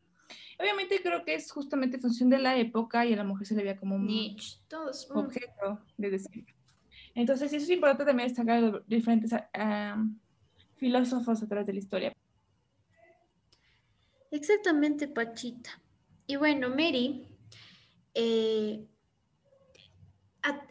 [0.59, 3.63] Obviamente creo que es justamente función de la época y a la mujer se le
[3.63, 4.37] veía como un
[5.13, 6.45] objeto de decir.
[7.15, 9.31] Entonces, eso es importante también destacar los diferentes
[10.77, 12.13] filósofos a través de la historia.
[14.31, 15.81] Exactamente, Pachita.
[16.25, 17.27] Y bueno, Mary
[18.13, 18.85] eh,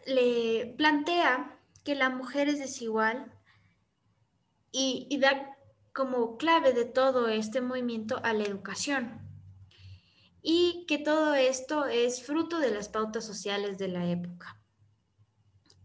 [0.05, 3.31] le plantea que la mujer es desigual
[4.71, 5.57] y, da
[5.93, 9.27] como clave de todo este movimiento a la educación
[10.43, 14.61] y que todo esto es fruto de las pautas sociales de la época.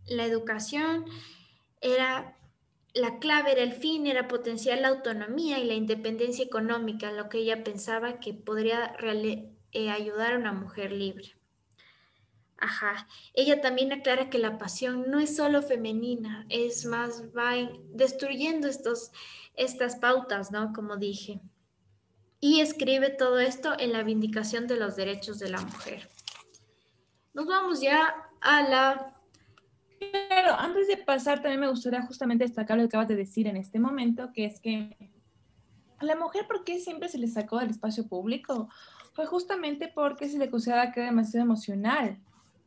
[0.05, 1.07] La educación
[1.81, 2.37] era
[2.95, 7.39] la clave, era el fin, era potenciar la autonomía y la independencia económica, lo que
[7.39, 8.95] ella pensaba que podría
[9.73, 11.35] eh, ayudar a una mujer libre.
[12.59, 13.09] Ajá.
[13.35, 17.55] Ella también aclara que la pasión no es solo femenina, es más, va
[17.91, 19.11] destruyendo estos,
[19.55, 20.73] estas pautas, ¿no?
[20.73, 21.41] Como dije.
[22.39, 26.09] Y escribe todo esto en la Vindicación de los Derechos de la Mujer.
[27.35, 29.12] Nos vamos ya a la...
[30.11, 33.57] Claro, antes de pasar, también me gustaría justamente destacar lo que acabas de decir en
[33.57, 34.97] este momento, que es que
[36.01, 38.69] la mujer, ¿por qué siempre se le sacó del espacio público?
[39.13, 42.19] Fue justamente porque se le consideraba que era demasiado emocional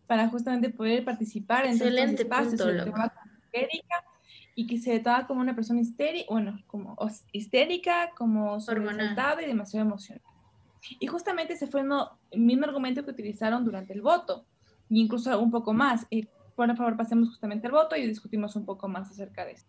[0.07, 2.61] para justamente poder participar en Excelente espacios.
[4.55, 6.95] y que se trataba como una persona histérica, bueno, como
[7.33, 10.21] histérica, como sobresaltada y demasiado emocional.
[10.99, 14.45] Y justamente ese fue el mismo argumento que utilizaron durante el voto,
[14.89, 16.05] e incluso un poco más.
[16.09, 19.65] Y por favor, pasemos justamente al voto y discutimos un poco más acerca de eso.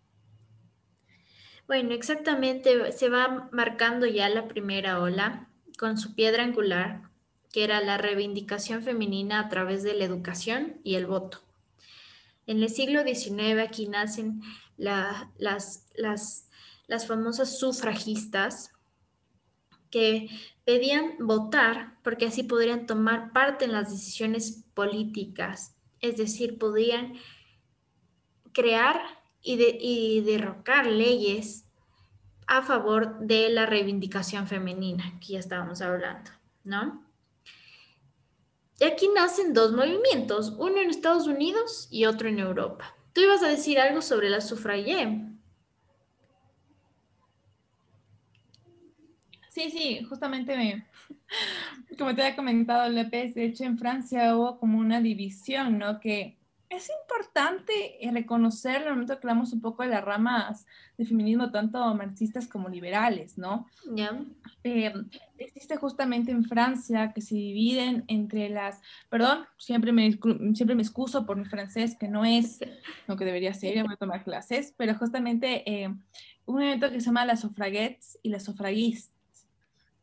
[1.66, 7.02] Bueno, exactamente, se va marcando ya la primera ola con su piedra angular,
[7.52, 11.40] que era la reivindicación femenina a través de la educación y el voto.
[12.46, 14.42] En el siglo XIX aquí nacen
[14.76, 16.48] las, las,
[16.86, 18.70] las famosas sufragistas
[19.90, 20.28] que
[20.64, 27.14] pedían votar porque así podrían tomar parte en las decisiones políticas, es decir, podían
[28.52, 29.00] crear
[29.42, 31.66] y, y derrocar leyes
[32.46, 36.30] a favor de la reivindicación femenina, que ya estábamos hablando,
[36.64, 37.04] ¿no?
[38.78, 42.94] Y aquí nacen dos movimientos, uno en Estados Unidos y otro en Europa.
[43.12, 45.22] Tú ibas a decir algo sobre la sufragée.
[49.48, 50.86] Sí, sí, justamente me,
[51.98, 56.00] como te había comentado, López, de hecho en Francia hubo como una división, ¿no?
[56.00, 56.36] Que
[56.68, 60.66] es importante reconocer en el momento que hablamos un poco de las ramas
[60.98, 63.66] de feminismo, tanto marxistas como liberales, ¿no?
[63.94, 64.20] Ya.
[64.64, 64.92] Eh,
[65.38, 70.10] existe justamente en Francia que se dividen entre las, perdón, siempre me,
[70.54, 72.58] siempre me excuso por mi francés, que no es
[73.06, 75.94] lo que debería ser, ya voy a tomar clases, pero justamente eh,
[76.46, 79.15] un evento que se llama las sufragettes y las sufragistas.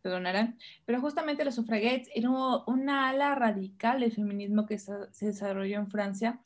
[0.04, 2.34] Perdonarán, pero justamente los sufragettes eran
[2.68, 6.39] una ala radical del feminismo que se desarrolló en Francia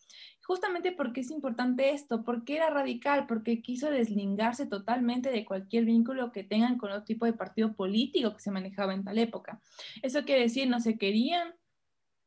[0.48, 6.32] justamente porque es importante esto, porque era radical, porque quiso deslingarse totalmente de cualquier vínculo
[6.32, 9.60] que tengan con otro tipo de partido político que se manejaba en tal época.
[10.02, 11.54] Eso quiere decir, no se querían,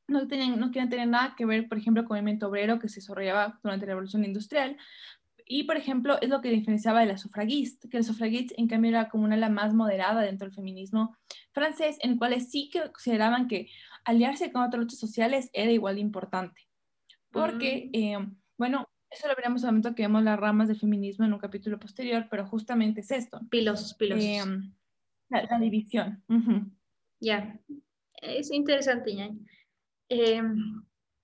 [0.07, 2.90] no, tenían, no querían tener nada que ver, por ejemplo, con el movimiento obrero que
[2.90, 4.77] se desarrollaba durante la Revolución Industrial.
[5.52, 8.90] Y, por ejemplo, es lo que diferenciaba de la sufragista, que la sufragista, en cambio,
[8.90, 11.16] era como una la más moderada dentro del feminismo
[11.52, 13.68] francés, en cuales sí que consideraban que
[14.04, 16.70] aliarse con otras luchas sociales era igual de importante
[17.30, 18.18] porque, eh,
[18.58, 21.38] bueno, eso lo veremos en el momento que vemos las ramas del feminismo en un
[21.38, 23.40] capítulo posterior, pero justamente es esto.
[23.50, 24.24] Pilosos, pilosos.
[24.24, 24.44] Eh,
[25.28, 26.22] la, división.
[27.20, 27.58] Ya,
[28.14, 29.30] es interesante, ya.
[30.08, 30.42] Eh,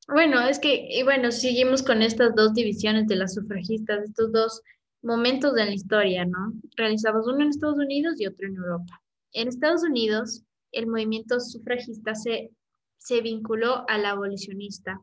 [0.09, 4.63] bueno, es que, y bueno, seguimos con estas dos divisiones de las sufragistas, estos dos
[5.03, 6.53] momentos de la historia, ¿no?
[6.77, 9.03] Realizados uno en Estados Unidos y otro en Europa.
[9.33, 12.51] En Estados Unidos, el movimiento sufragista se,
[12.99, 15.01] se vinculó al abolicionista,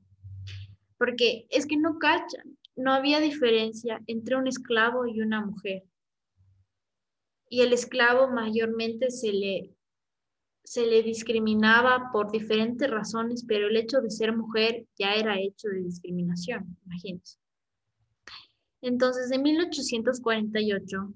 [0.98, 5.84] porque es que no cachan, no había diferencia entre un esclavo y una mujer.
[7.50, 9.73] Y el esclavo mayormente se le,
[10.64, 15.68] se le discriminaba por diferentes razones, pero el hecho de ser mujer ya era hecho
[15.70, 17.38] de discriminación, imagínense.
[18.82, 21.14] Entonces, en 1848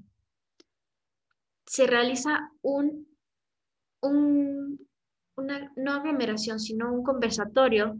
[1.65, 3.07] se realiza un,
[4.01, 4.87] un
[5.37, 7.99] una, no aglomeración, sino un conversatorio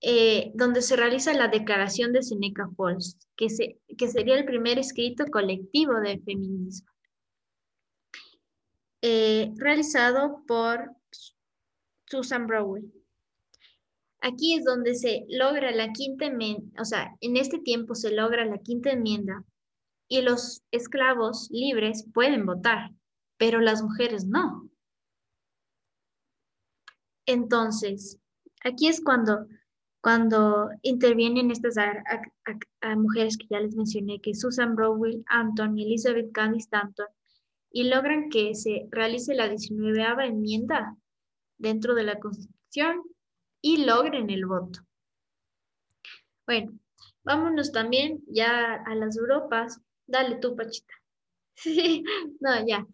[0.00, 4.78] eh, donde se realiza la declaración de Seneca Falls, que, se, que sería el primer
[4.78, 6.90] escrito colectivo de feminismo,
[9.08, 10.90] eh, realizado por
[12.06, 12.92] Susan Browell.
[14.20, 18.44] Aquí es donde se logra la quinta enmienda, o sea, en este tiempo se logra
[18.44, 19.44] la quinta enmienda
[20.08, 22.90] y los esclavos libres pueden votar,
[23.36, 24.68] pero las mujeres no.
[27.26, 28.18] Entonces,
[28.64, 29.46] aquí es cuando
[30.00, 31.76] cuando intervienen estas
[32.96, 37.06] mujeres que ya les mencioné, que Susan Browell Anton y Elizabeth Cady Stanton,
[37.76, 40.96] y logran que se realice la 19 enmienda
[41.58, 43.02] dentro de la Constitución
[43.60, 44.80] y logren el voto.
[46.46, 46.72] Bueno,
[47.22, 49.78] vámonos también ya a las Europas.
[50.06, 50.94] Dale tú, Pachita.
[51.54, 52.02] Sí,
[52.40, 52.86] no, ya.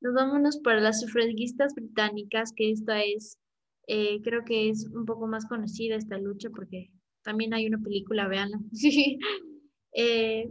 [0.00, 3.40] Nos vámonos para las sufragistas británicas, que esta es
[3.88, 8.28] eh, creo que es un poco más conocida esta lucha porque también hay una película,
[8.28, 8.60] véanla.
[9.92, 10.48] Eh,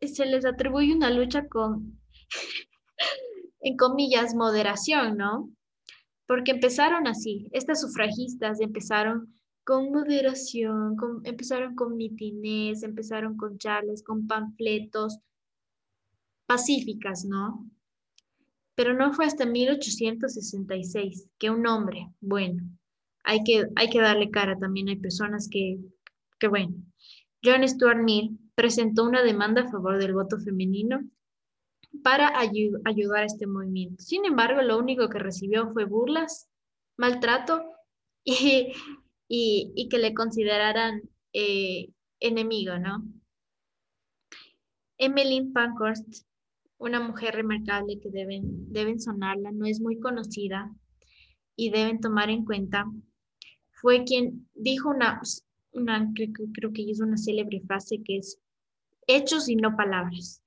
[0.00, 1.99] se les atribuye una lucha con,
[3.60, 5.50] en comillas, moderación, ¿no?
[6.26, 14.26] Porque empezaron así, estas sufragistas empezaron con moderación, empezaron con mitines, empezaron con charles, con
[14.26, 15.18] panfletos,
[16.46, 17.66] pacíficas, ¿no?
[18.80, 22.62] pero no fue hasta 1866 que un hombre, bueno,
[23.24, 25.78] hay que, hay que darle cara también, hay personas que,
[26.38, 26.74] que bueno,
[27.44, 31.02] John Stuart Mill presentó una demanda a favor del voto femenino
[32.02, 34.02] para ayudar a este movimiento.
[34.02, 36.48] Sin embargo, lo único que recibió fue burlas,
[36.96, 37.64] maltrato
[38.24, 38.72] y,
[39.28, 43.04] y, que le consideraran eh, enemigo, ¿no?
[44.98, 46.24] Emmeline Pankhurst
[46.80, 50.74] una mujer remarcable que deben, deben sonarla, no es muy conocida
[51.54, 52.90] y deben tomar en cuenta,
[53.70, 55.20] fue quien dijo una,
[55.72, 58.40] una creo, que es una célebre frase que es
[59.06, 60.42] hechos y no palabras.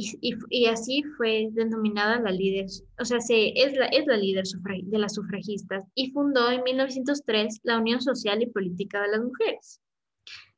[0.00, 2.66] Y, así fue denominada la líder,
[3.00, 4.44] o sea, se, es, la, es la líder
[4.84, 9.80] de las sufragistas y fundó en 1903 la Unión Social y Política de las Mujeres.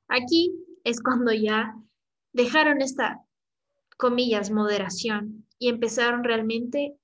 [0.09, 0.53] Aquí
[0.85, 1.75] es cuando ya
[2.35, 3.25] dejaron esta
[4.01, 6.97] comillas, moderación, y empezaron realmente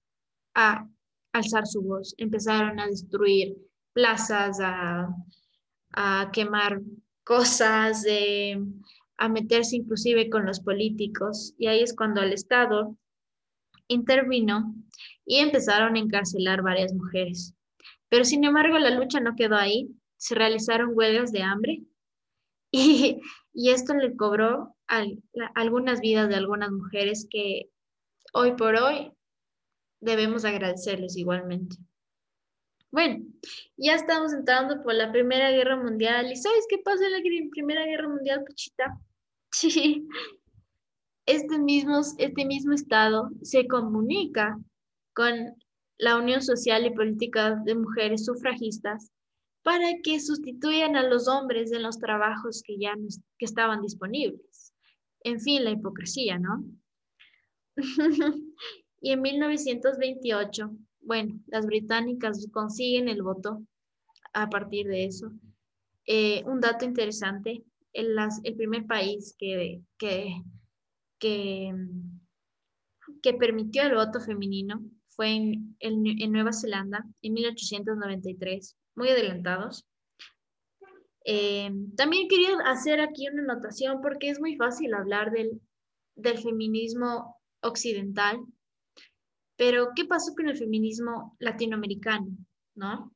[0.55, 0.89] a
[1.33, 3.57] alzar su voz, empezaron a destruir
[3.93, 5.09] plazas, a,
[6.33, 6.83] quemar
[7.25, 8.05] cosas,
[9.19, 11.55] a meterse inclusive con los políticos.
[11.59, 12.97] Y ahí es cuando el Estado
[13.89, 14.75] intervino
[15.25, 17.55] y empezaron a encarcelar varias mujeres.
[18.09, 19.91] Pero sin embargo, la lucha no quedó ahí.
[20.17, 21.83] Se realizaron huelgas de hambre
[22.71, 23.21] y,
[23.53, 24.77] y esto le cobró
[25.55, 27.71] algunas vidas de algunas mujeres que
[28.33, 29.13] hoy por hoy
[30.01, 31.77] debemos agradecerles igualmente.
[32.91, 33.25] Bueno,
[33.77, 36.31] ya estamos entrando por la Primera Guerra Mundial.
[36.31, 38.99] ¿Y sabes qué pasa en la Primera Guerra Mundial, Puchita?
[39.59, 40.07] Sí,
[41.25, 44.59] este mismo, este mismo Estado se comunica
[45.15, 45.57] con
[45.97, 49.11] la Unión Social y Política de Mujeres Sufragistas
[49.63, 52.93] para que sustituyan a los hombres en los trabajos que ya
[53.39, 54.75] que estaban disponibles.
[55.21, 56.63] En fin, la hipocresía, ¿no?
[59.01, 63.63] Y en 1928, bueno, las británicas consiguen el voto
[64.33, 65.31] a partir de eso.
[66.07, 67.63] Eh, un dato interesante,
[67.97, 70.43] el, el primer país que, que,
[71.19, 71.73] que,
[73.23, 79.87] que, permitió el voto femenino fue en, en, Nueva Zelanda en 1893, muy adelantados.
[81.25, 85.61] Eh, también quería hacer aquí una anotación porque es muy fácil hablar del,
[86.15, 88.41] del feminismo occidental,
[89.57, 92.29] pero ¿qué pasó con el feminismo latinoamericano?
[92.75, 93.13] ¿No?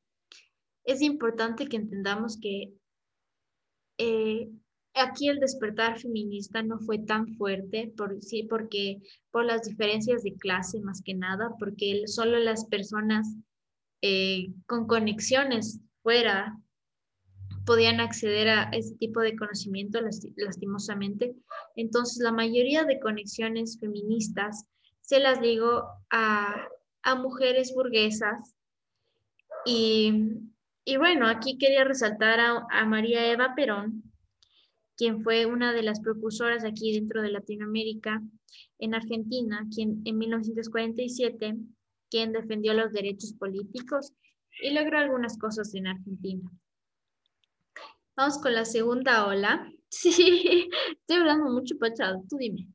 [0.83, 2.73] Es importante que entendamos que
[3.99, 4.49] eh,
[4.95, 9.01] aquí el despertar feminista no fue tan fuerte, por, sí, porque
[9.31, 13.35] por las diferencias de clase más que nada, porque solo las personas
[14.01, 16.57] eh, con conexiones fuera
[17.65, 19.99] podían acceder a ese tipo de conocimiento
[20.35, 21.35] lastimosamente.
[21.75, 24.65] Entonces, la mayoría de conexiones feministas
[25.01, 26.67] se las digo a,
[27.03, 28.55] a mujeres burguesas
[29.65, 30.39] y,
[30.83, 34.10] y, bueno, aquí quería resaltar a, a María Eva Perón,
[34.97, 38.21] quien fue una de las precursoras aquí dentro de Latinoamérica,
[38.79, 41.55] en Argentina, quien en 1947,
[42.09, 44.13] quien defendió los derechos políticos
[44.61, 46.51] y logró algunas cosas en Argentina.
[48.15, 49.71] Vamos con la segunda ola.
[49.93, 52.65] Sí, estoy hablando mucho, Pachado, tú dime.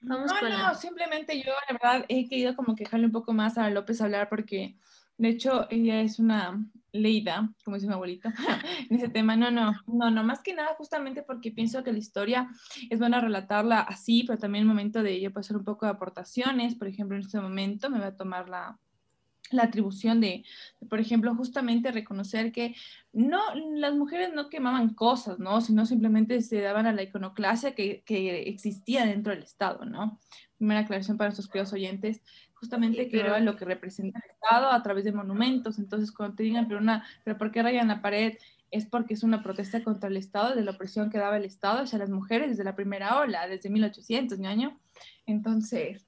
[0.00, 3.68] Vamos no, no, simplemente yo la verdad he querido como quejarle un poco más a
[3.68, 4.78] López hablar porque
[5.18, 8.32] de hecho, ella es una leída, como dice mi abuelita,
[8.90, 9.36] en ese tema.
[9.36, 12.48] No, no, no, no, más que nada justamente porque pienso que la historia
[12.88, 15.92] es buena relatarla así, pero también el momento de ella puede hacer un poco de
[15.92, 16.76] aportaciones.
[16.76, 18.78] Por ejemplo, en este momento me voy a tomar la,
[19.50, 20.44] la atribución de,
[20.88, 22.74] por ejemplo, justamente reconocer que
[23.12, 23.40] no,
[23.74, 25.60] las mujeres no quemaban cosas, ¿no?
[25.60, 30.18] Sino simplemente se daban a la iconoclasia que, que existía dentro del Estado, ¿no?
[30.56, 32.22] Primera aclaración para nuestros queridos oyentes,
[32.60, 35.78] justamente que lo que representa el Estado a través de monumentos.
[35.78, 38.36] Entonces, cuando te digan, pero, una, pero ¿por qué rayan la pared?
[38.70, 41.80] Es porque es una protesta contra el Estado, de la opresión que daba el Estado
[41.80, 44.78] hacia las mujeres desde la primera ola, desde 1800, año.
[45.26, 46.06] Entonces,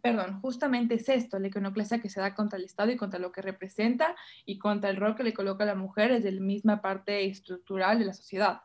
[0.00, 3.32] perdón, justamente es esto, la iconoclasia que se da contra el Estado y contra lo
[3.32, 6.82] que representa y contra el rol que le coloca a la mujer desde la misma
[6.82, 8.62] parte estructural de la sociedad.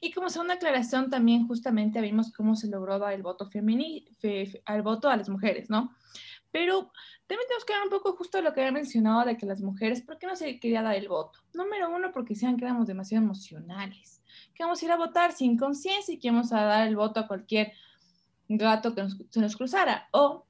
[0.00, 4.10] Y como segunda aclaración, también justamente vimos cómo se logró dar el voto femenino,
[4.66, 5.94] al voto a las mujeres, ¿no?
[6.54, 6.92] Pero
[7.26, 10.02] también tenemos que ver un poco justo lo que había mencionado de que las mujeres,
[10.02, 11.40] ¿por qué no se quería dar el voto?
[11.52, 14.22] Número uno, porque decían que éramos demasiado emocionales,
[14.54, 17.18] que vamos a ir a votar sin conciencia y que vamos a dar el voto
[17.18, 17.72] a cualquier
[18.48, 20.08] gato que se nos cruzara.
[20.12, 20.46] O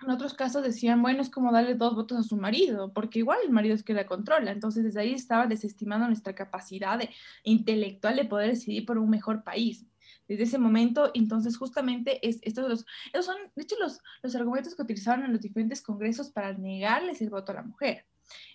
[0.00, 3.40] en otros casos decían, bueno, es como darle dos votos a su marido, porque igual
[3.44, 4.50] el marido es que la controla.
[4.50, 7.10] Entonces, desde ahí estaba desestimando nuestra capacidad de,
[7.42, 9.84] intelectual de poder decidir por un mejor país
[10.28, 11.10] desde ese momento.
[11.14, 15.32] Entonces, justamente, es, estos los, esos son, de hecho, los, los argumentos que utilizaron en
[15.32, 18.06] los diferentes congresos para negarles el voto a la mujer.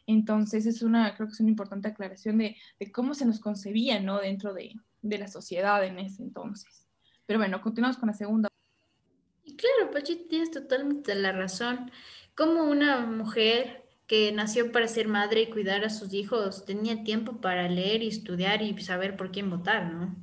[0.07, 3.99] Entonces, es una, creo que es una importante aclaración de, de cómo se nos concebía,
[3.99, 4.19] ¿no?
[4.19, 6.87] Dentro de, de, la sociedad en ese entonces.
[7.25, 8.49] Pero bueno, continuamos con la segunda.
[9.43, 11.91] Claro, Pachi, tienes totalmente la razón.
[12.35, 17.41] Como una mujer que nació para ser madre y cuidar a sus hijos tenía tiempo
[17.41, 20.15] para leer y estudiar y saber por quién votar, ¿no?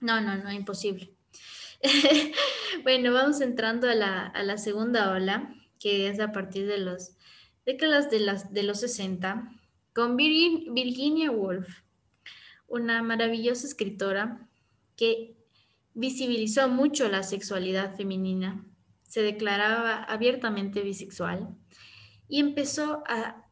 [0.00, 1.12] No, no, no, imposible.
[2.82, 7.16] bueno, vamos entrando a la, segunda ola, que es a partir de las
[7.64, 9.52] décadas de, las, de los 60,
[9.92, 11.68] con Virginia Woolf,
[12.66, 14.48] una maravillosa escritora
[14.96, 15.36] que
[15.94, 18.64] visibilizó mucho la sexualidad femenina,
[19.02, 21.48] se declaraba abiertamente bisexual
[22.28, 23.48] y empezó a,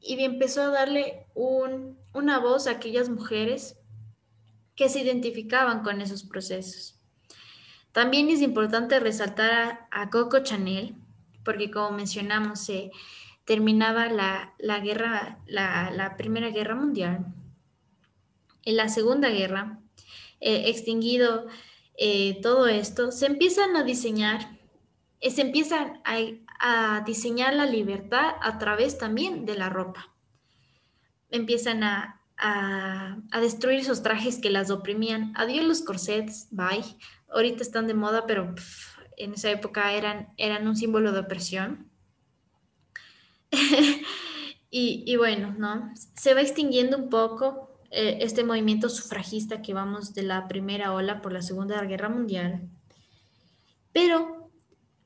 [0.00, 3.77] y empezó a darle una voz a aquellas mujeres
[4.78, 6.94] que se identificaban con esos procesos.
[7.90, 10.94] También es importante resaltar a, Coco Chanel,
[11.44, 12.92] porque como mencionamos, se
[13.44, 17.26] terminaba la, guerra, la, Primera Guerra Mundial.
[18.62, 19.80] En la Segunda Guerra,
[20.38, 21.48] eh, extinguido
[21.96, 24.60] eh, todo esto, se empiezan a diseñar,
[25.20, 30.14] eh, se empiezan a diseñar la libertad a través también de la ropa.
[31.30, 35.32] Empiezan a, a, destruir esos trajes que las oprimían.
[35.36, 36.84] Adiós los corsets, bye.
[37.30, 38.54] Ahorita están de moda, pero
[39.16, 41.90] en esa época eran, eran un símbolo de opresión.
[44.70, 45.92] y, bueno, ¿no?
[46.14, 51.20] Se va extinguiendo un poco eh, este movimiento sufragista que vamos de la primera ola
[51.20, 52.68] por la Segunda Guerra Mundial.
[53.92, 54.50] Pero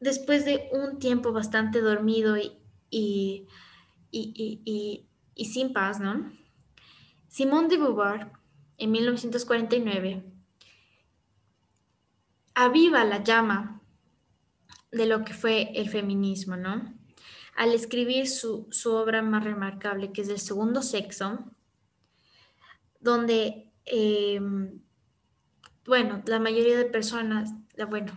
[0.01, 2.59] después de un tiempo bastante dormido y,
[2.91, 3.47] y,
[4.11, 6.31] y, y sin paz, ¿no?
[7.33, 8.31] Simone de Beauvoir,
[8.77, 10.23] en 1949,
[12.55, 13.81] aviva la llama
[14.91, 16.95] de lo que fue el feminismo, ¿no?
[17.57, 21.39] Al escribir su, obra más remarcable, que es El Segundo Sexo,
[23.01, 24.83] donde, em,
[25.87, 27.51] bueno, la mayoría de personas,
[27.89, 28.13] bueno,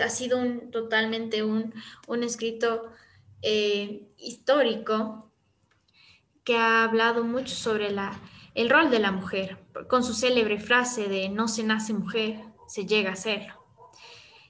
[0.00, 1.74] ha sido un, totalmente un,
[2.22, 2.92] escrito
[3.42, 5.32] eh, histórico
[6.44, 8.20] que ha hablado mucho sobre la,
[8.54, 12.86] el rol de la mujer, con su célebre frase de no se nace mujer, se
[12.86, 13.64] llega a serlo.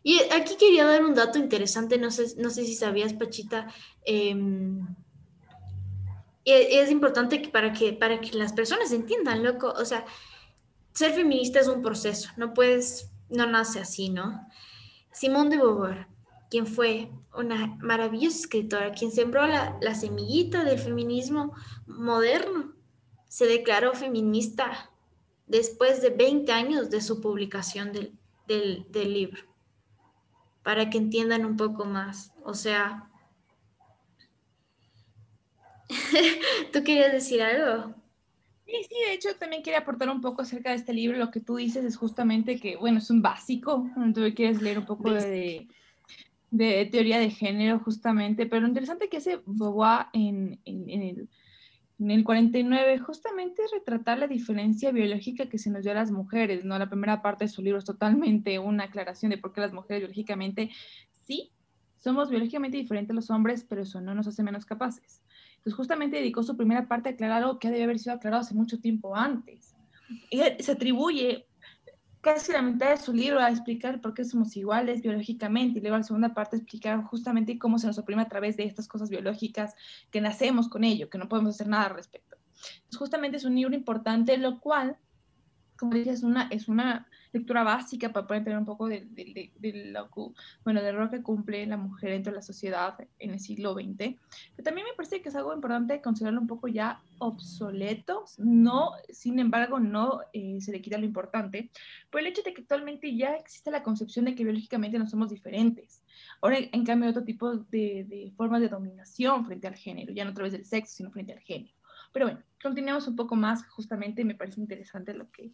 [0.03, 3.69] Y aquí quería dar un dato interesante, no sé, no sé si sabías, Pachita.
[4.05, 4.87] Em,
[6.45, 10.05] es importante para, que para que las personas entiendan, loco, o sea,
[10.93, 14.47] ser feminista es un proceso, no puedes, no nace así, ¿no?
[15.11, 16.09] Simone de Beauvoir,
[16.51, 21.55] quien fue una maravillosa escritora, quien sembró la semillita del feminismo
[21.87, 22.75] moderno,
[23.35, 24.93] se declaró feminista
[25.49, 28.13] después de 20 años de su publicación del,
[28.47, 29.43] del, del libro
[30.63, 32.33] para que entiendan un poco más.
[32.45, 33.11] O sea,
[36.73, 37.97] ¿tú querías decir algo?
[38.67, 41.19] Sí, sí, de hecho también quería aportar un poco acerca de este libro.
[41.19, 43.91] Lo que tú dices es justamente que, bueno, es un básico.
[44.15, 45.67] Tú quieres leer un poco de,
[46.53, 48.47] de, teoría de género, justamente.
[48.47, 51.29] Pero lo interesante que hace Beauvoir en, en, en el
[51.99, 56.65] en el 49, justamente retratar la diferencia biológica que se nos dio a las mujeres,
[56.65, 56.79] ¿no?
[56.79, 60.03] La primera parte de su libro es totalmente una aclaración de por qué las mujeres
[60.03, 60.71] biológicamente
[61.25, 61.53] sí
[61.97, 65.23] somos biológicamente diferentes a los hombres, pero eso no nos hace menos capaces.
[65.57, 68.55] Entonces, justamente dedicó su primera parte a aclarar algo que debe haber sido aclarado hace
[68.55, 69.75] mucho tiempo antes.
[70.31, 71.47] Y se atribuye
[72.25, 75.99] casi la mitad de su libro a explicar por qué somos iguales biológicamente y luego
[75.99, 79.75] la segunda parte explicar justamente cómo se nos oprime a través de estas cosas biológicas
[80.11, 82.39] que nacemos con ello, que no podemos hacer nada al respecto.
[82.77, 84.97] Entonces, justamente es un libro importante, lo cual,
[85.77, 89.91] como dices, una, es una lectura básica para poder entender un poco de, de, de,
[89.91, 90.09] lo,
[90.65, 94.17] bueno, del rol que cumple la mujer dentro de la sociedad en el siglo XX.
[94.57, 99.39] Pero también me parece que es algo importante considerarlo un poco ya obsoleto, no, sin
[99.39, 101.71] embargo, no eh, se le quita lo importante,
[102.11, 105.31] por el hecho de que actualmente ya existe la concepción de que biológicamente no somos
[105.31, 106.03] diferentes.
[106.41, 110.31] Ahora, en cambio, otro tipo de, de formas de dominación frente al género, ya no
[110.31, 111.75] a través del sexo, sino frente al género.
[112.13, 115.53] Pero bueno, continuemos un poco más, justamente me parece interesante lo que,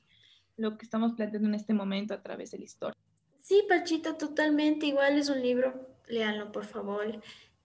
[0.60, 2.96] lo que estamos planteando en este momento a través de la historia.
[3.40, 4.86] Sí, Pachita, totalmente.
[4.86, 7.20] Igual es un libro, léanlo por favor.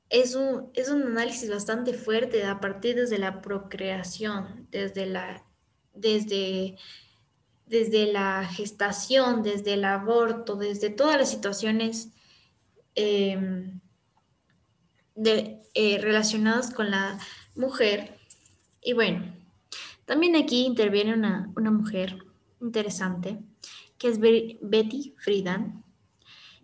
[0.09, 5.45] Es un, es un análisis bastante fuerte a partir desde la procreación, desde la,
[5.93, 6.77] desde,
[7.65, 12.09] desde la gestación, desde el aborto, desde todas las situaciones
[12.93, 13.81] em,
[15.15, 17.19] eh, relacionadas con la
[17.55, 18.17] mujer.
[18.81, 19.35] Y bueno,
[20.05, 22.24] también aquí interviene una, una mujer
[22.61, 23.39] interesante,
[23.97, 25.83] que es Betty Friedan,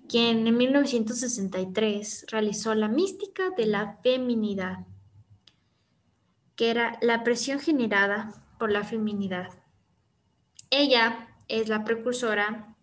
[0.08, 4.86] quien en 1963 realizó La mística de la feminidad,
[6.56, 9.50] que era la presión generada por la feminidad.
[10.70, 12.76] Ella es la precursora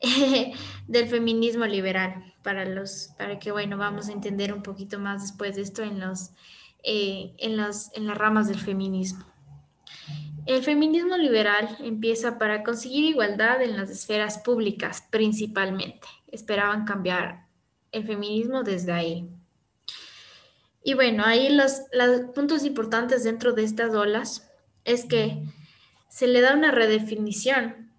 [0.88, 5.56] del feminismo liberal, para, los, para que, bueno, vamos a entender un poquito más después
[5.56, 6.30] de esto en, los,
[6.82, 9.31] eh, en, en las ramas del feminismo.
[10.44, 16.08] El feminismo liberal empieza para conseguir igualdad en las esferas públicas principalmente.
[16.26, 17.46] Esperaban cambiar
[17.92, 19.30] el feminismo desde ahí.
[20.82, 21.82] Y bueno, ahí los,
[22.34, 24.50] puntos importantes dentro de estas olas
[24.84, 25.44] es que
[26.08, 27.92] se le da una redefinición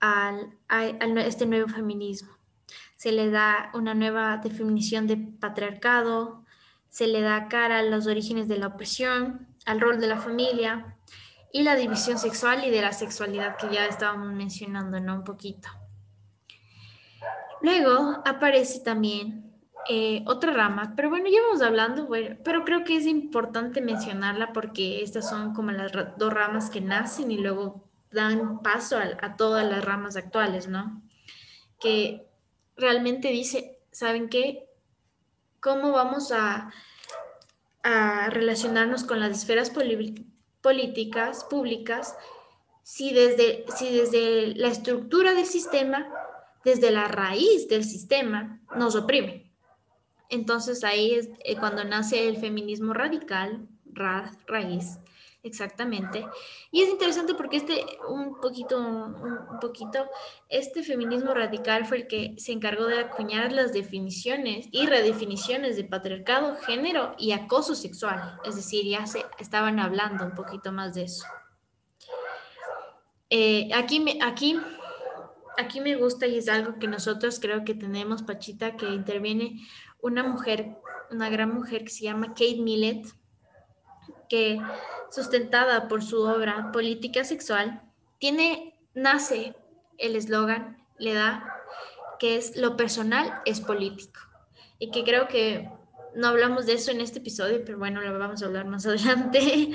[0.00, 2.36] al, a, este nuevo feminismo.
[2.96, 6.44] Se le da una nueva definición de patriarcado,
[6.90, 10.96] se le da cara a los orígenes de la opresión, al rol de la familia,
[11.54, 15.14] y la división sexual y de la sexualidad que ya estábamos mencionando, ¿no?
[15.14, 15.68] Un poquito.
[17.62, 19.54] Luego aparece también
[19.88, 22.08] eh, otra rama, pero bueno, ya vamos hablando,
[22.42, 27.30] pero creo que es importante mencionarla porque estas son como las dos ramas que nacen
[27.30, 31.02] y luego dan paso a, todas las ramas actuales, ¿no?
[31.78, 32.26] Que
[32.76, 34.68] realmente dice, ¿saben qué?
[35.60, 36.72] ¿Cómo vamos a,
[37.84, 39.70] a relacionarnos con las esferas?
[40.64, 42.16] Políticas públicas
[42.82, 46.08] si desde, si desde la estructura del sistema,
[46.64, 49.52] desde la raíz del sistema, nos oprime.
[50.30, 53.68] Entonces ahí es eh, cuando nace el feminismo radical,
[54.46, 54.98] raíz,
[55.44, 56.26] exactamente.
[56.72, 60.06] Y es interesante porque este, un poquito, un poquito,
[60.48, 65.84] este feminismo radical fue el que se encargó de acuñar las definiciones y redefiniciones de
[65.84, 68.40] patriarcado, género y acoso sexual.
[68.44, 71.24] Es decir, ya se estaban hablando un poquito más de eso.
[73.30, 74.58] Eh, aquí, aquí
[75.56, 79.60] aquí me gusta y es algo que nosotros creo que tenemos, Pachita, que interviene
[80.00, 80.76] una mujer,
[81.10, 83.06] una gran mujer que se llama Kate Millett,
[84.28, 84.60] que
[85.10, 87.82] sustentada por su obra Política Sexual,
[88.18, 89.54] tiene, nace
[89.98, 91.44] el eslogan, le da,
[92.18, 94.20] que es lo personal es político.
[94.78, 95.70] Y que creo que
[96.14, 99.70] no hablamos de eso en este episodio, pero bueno, lo vamos a hablar más adelante.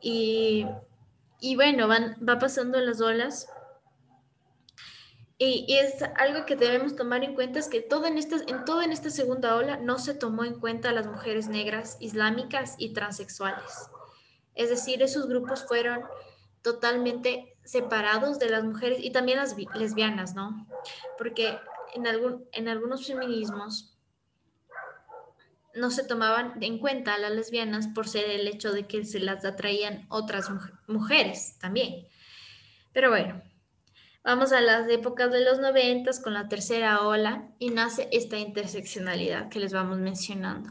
[0.00, 0.66] y,
[1.40, 3.48] y bueno, van, va pasando las olas
[5.40, 8.84] y, es algo que debemos tomar en cuenta, es que todo en, esta, en toda
[8.84, 12.92] en esta segunda ola no se tomó en cuenta a las mujeres negras, islámicas y
[12.92, 13.88] transexuales.
[14.56, 16.02] Es decir, esos grupos fueron
[16.62, 20.66] totalmente separados de las mujeres y también las lesbianas, ¿no?
[21.16, 21.56] Porque
[21.94, 23.96] en, algún, en algunos feminismos
[25.74, 29.20] no se tomaban en cuenta a las lesbianas por ser el hecho de que se
[29.20, 30.50] las atraían otras
[30.88, 32.08] mujeres también.
[32.92, 33.40] Pero bueno,
[34.28, 39.48] Vamos a las épocas de los noventas con la tercera ola y nace esta interseccionalidad
[39.48, 40.68] que les vamos mencionando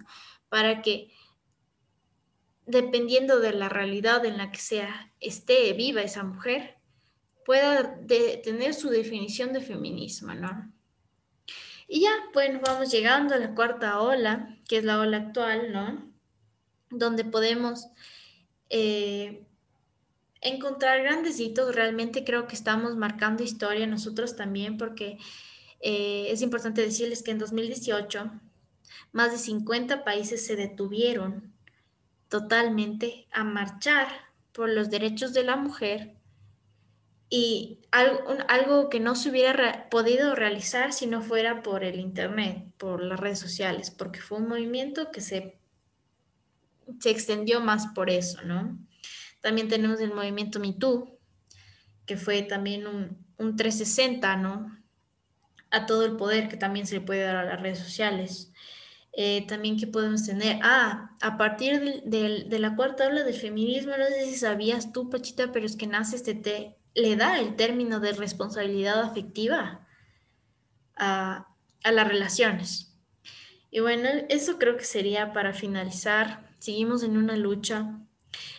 [0.47, 1.11] para que
[2.67, 6.75] dependiendo de la realidad en la que sea esté viva esa mujer
[7.47, 10.71] pueda tener su definición de feminismo, ¿no?
[11.87, 16.13] Y ya, bueno, vamos llegando a la cuarta ola, que es la ola actual, ¿no?
[16.91, 17.87] Donde podemos
[18.69, 19.46] eh,
[20.41, 25.17] encontrar grandes hitos, realmente creo que estamos marcando historia nosotros también, porque
[25.79, 28.31] eh, es importante decirles que en 2018
[29.11, 31.53] más de 50 países se detuvieron
[32.29, 34.07] totalmente a marchar
[34.51, 36.17] por los derechos de la mujer
[37.29, 43.03] y algo, que no se hubiera podido realizar si no fuera por el Internet, por
[43.03, 45.57] las redes sociales, porque fue un movimiento que se,
[46.99, 48.77] se extendió más por eso, ¿no?
[49.41, 51.19] También tenemos el movimiento MeToo,
[52.05, 54.77] que fue también un, un 360, ¿no?
[55.69, 58.51] A todo el poder que también se le puede dar a las redes sociales.
[59.19, 64.05] Eh, también que podemos tener, ah, a partir de, la cuarta ola del feminismo, no
[64.05, 67.99] sé si sabías tú, Pachita, pero es que nace este te le da el término
[67.99, 69.87] de responsabilidad afectiva
[70.95, 71.47] a,
[71.83, 72.95] a las relaciones.
[73.71, 76.47] Y bueno, eso creo que sería para finalizar.
[76.59, 77.99] Seguimos en una lucha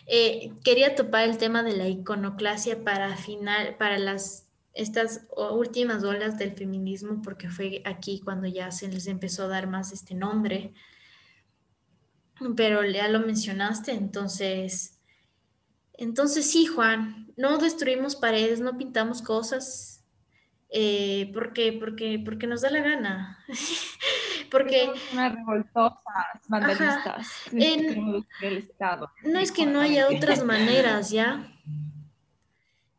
[0.07, 6.37] eh, quería topar el tema de la iconoclasia para final, para las estas últimas olas
[6.37, 10.73] del feminismo, porque fue aquí cuando ya se les empezó a dar más este nombre.
[12.55, 14.97] Pero ya lo mencionaste, entonces,
[15.93, 20.05] entonces sí, Juan, no destruimos paredes, no pintamos cosas,
[20.69, 23.43] eh, porque, porque, porque nos da la gana.
[24.49, 26.01] porque una revoltosas,
[26.47, 27.27] vandalistas
[28.41, 29.11] Estado.
[29.23, 31.51] No es que no haya otras maneras, ¿ya?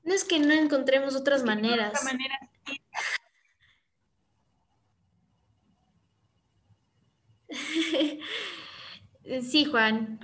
[0.04, 2.00] No es que no encontremos otras maneras.
[9.42, 10.20] sí, Juan.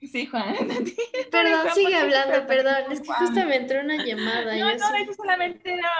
[0.00, 0.54] Sí, Juan.
[1.30, 2.92] Perdón, sigue hablando, perdón.
[2.92, 4.56] Es que justo me entró una llamada.
[4.56, 5.90] No, no, eso solamente era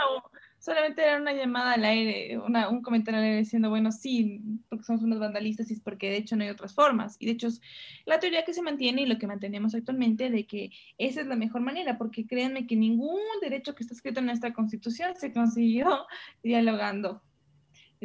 [0.67, 5.05] solamente era una llamada al aire, un comentario al aire diciendo, bueno, sí, porque somos
[5.05, 7.15] unos vandalistas y es porque de hecho no hay otras formas.
[7.21, 7.61] Y de hecho es
[8.05, 11.37] la teoría que se mantiene y lo que mantenemos actualmente de que esa es la
[11.37, 16.05] mejor manera, porque créanme que ningún derecho que está escrito en nuestra constitución se consiguió
[16.43, 17.23] dialogando.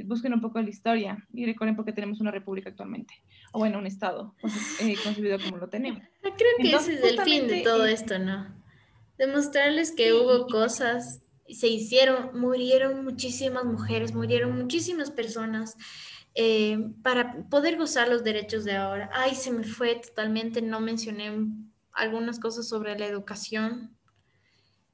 [0.06, 3.16] Busquen un poco la historia y recuerden por qué tenemos una república actualmente,
[3.54, 4.36] o bueno, un estado
[4.82, 6.04] eh, concebido como lo tenemos.
[6.22, 8.54] Creo que ese es el fin de todo esto, ¿no?
[9.18, 15.76] Demostrarles que hubo cosas se hicieron, murieron muchísimas mujeres, murieron muchísimas personas
[16.34, 19.10] eh, para poder gozar los derechos de ahora.
[19.14, 21.32] Ay, se me fue totalmente, no mencioné
[21.92, 23.98] algunas cosas sobre la educación.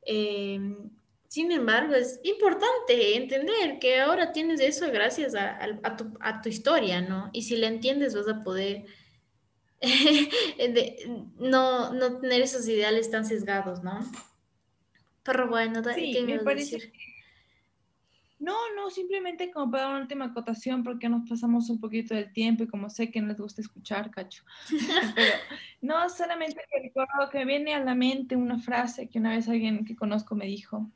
[0.05, 0.59] Eh,
[1.27, 5.59] sin embargo, es importante entender que ahora tienes eso gracias a,
[6.21, 7.29] a, tu, historia, ¿no?
[7.33, 8.85] Y si la entiendes vas a poder
[11.37, 13.99] no, no tener esos ideales tan sesgados, ¿no?
[15.27, 16.89] Pero bueno, sí, me parece
[18.39, 22.63] No, no, simplemente como para una última acotación, porque nos pasamos un poquito del tiempo
[22.63, 24.45] y como sé que no les gusta escuchar, cacho.
[25.15, 25.35] Pero
[25.81, 29.49] no, solamente que recuerdo que me viene a la mente una frase que una vez
[29.49, 30.89] alguien que conozco me dijo,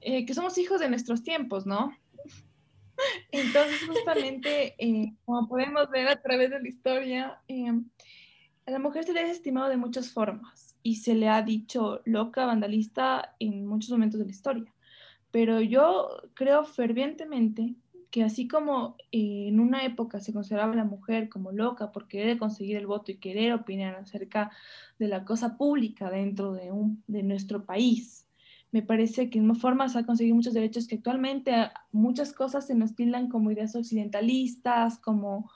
[0.00, 1.94] eh, que somos hijos de nuestros tiempos, ¿no?
[3.30, 7.72] Entonces, justamente, eh, como podemos ver a través de la historia, eh,
[8.64, 12.02] a la mujer se le ha estimado de muchas formas y se le ha dicho
[12.04, 14.72] loca, vandalista en muchos momentos de la historia.
[15.32, 17.74] Pero yo creo fervientemente
[18.12, 22.06] que así como eh, en una época se consideraba a la mujer como loca por
[22.06, 24.52] querer conseguir el voto y querer opinar acerca
[25.00, 28.28] de la cosa pública dentro de, un, de nuestro país,
[28.74, 31.52] me parece que no formas a conseguir muchos derechos que actualmente
[31.92, 35.48] muchas cosas se nos tildan como ideas occidentalistas, como,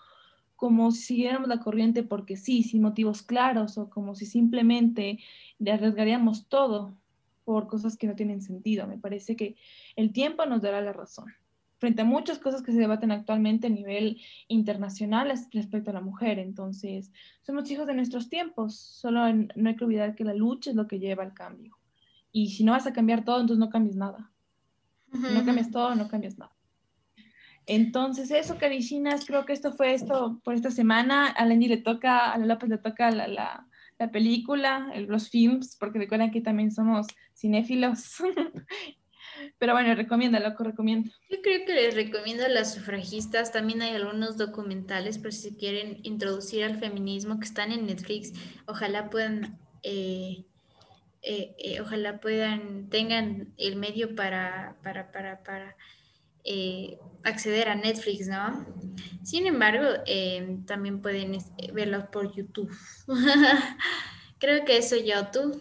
[0.59, 5.21] como si siguiéramos la corriente porque sí, sin motivos claros, o como si simplemente
[5.61, 6.97] le arriesgaríamos todo
[7.45, 8.89] por cosas que no tienen sentido.
[8.89, 9.55] Me parece que
[9.95, 11.33] el tiempo nos dará la razón
[11.79, 16.41] frente a muchas cosas que se debaten actualmente a nivel internacional respecto a la mujer.
[16.41, 20.77] Entonces, somos hijos de nuestros tiempos, solo no hay que olvidar que la lucha es
[20.77, 21.79] lo que lleva al cambio.
[22.33, 24.33] Y si no vas a cambiar todo, entonces no cambies nada.
[25.13, 26.58] Si no cambias todo, no cambias nada.
[27.69, 31.29] Entonces, eso, Carichinas, creo que esto fue esto por esta semana.
[31.29, 33.67] A le toca, a la López le toca la, la,
[33.99, 37.07] la película, los films, porque recuerdan que también somos
[37.37, 38.17] cinéfilos
[39.59, 41.11] Pero bueno, recomienda, loco, recomiendo.
[41.31, 43.53] Yo creo que les recomiendo a las sufragistas.
[43.53, 48.33] También hay algunos documentales por si quieren introducir al feminismo que están en Netflix.
[48.67, 50.45] Ojalá puedan, eh,
[51.23, 55.77] eh, eh, ojalá puedan, tengan el medio para, para, para, para
[57.25, 58.67] acceder a Netflix, ¿no?
[59.23, 59.87] Sin embargo,
[60.67, 61.39] también pueden
[61.73, 62.71] verlos por YouTube.
[64.39, 65.61] creo que eso yo, tú.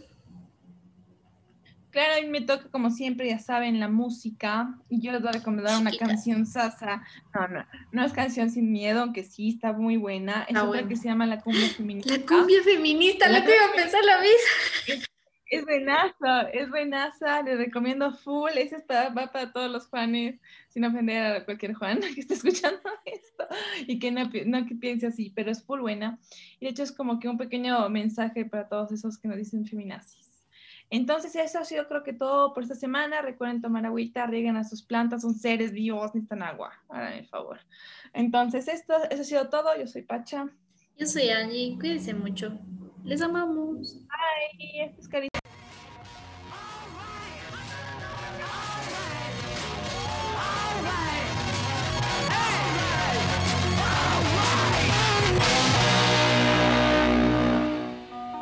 [1.90, 4.78] Claro, a mí me toca, como siempre, ya saben, la música.
[4.88, 7.04] Y yo les voy a recomendar una canción sasa.
[7.34, 10.46] No, no, no es canción sin miedo, aunque sí está muy buena.
[10.48, 12.16] Es otra que se llama La Cumbia Feminista.
[12.16, 15.07] La Cumbia Feminista, la, que iba a pensar la misma.
[15.50, 18.52] Es, buenaza, es buenaza, les recomiendo full.
[18.56, 20.40] Ese es para, va para todos los Juanes,
[20.70, 23.48] sin ofender a cualquier Juan que esté escuchando esto
[23.86, 26.20] y que no, no que piense así, pero es full buena.
[26.60, 29.66] Y de hecho es como que un pequeño mensaje para todos esos que nos dicen
[29.66, 30.28] feminazis.
[30.90, 33.22] Entonces, eso ha sido creo que todo por esta semana.
[33.22, 36.74] Recuerden tomar agüita, rieguen a sus plantas, son seres vivos, necesitan agua.
[36.90, 37.60] Háganme el favor.
[38.14, 39.78] Entonces, esto, eso ha sido todo.
[39.78, 40.50] Yo soy Pacha.
[40.98, 41.78] Yo soy Angie.
[41.78, 42.58] Cuídense mucho.
[43.04, 44.06] Les amamos.
[44.08, 44.84] Bye.
[44.84, 45.08] Esto es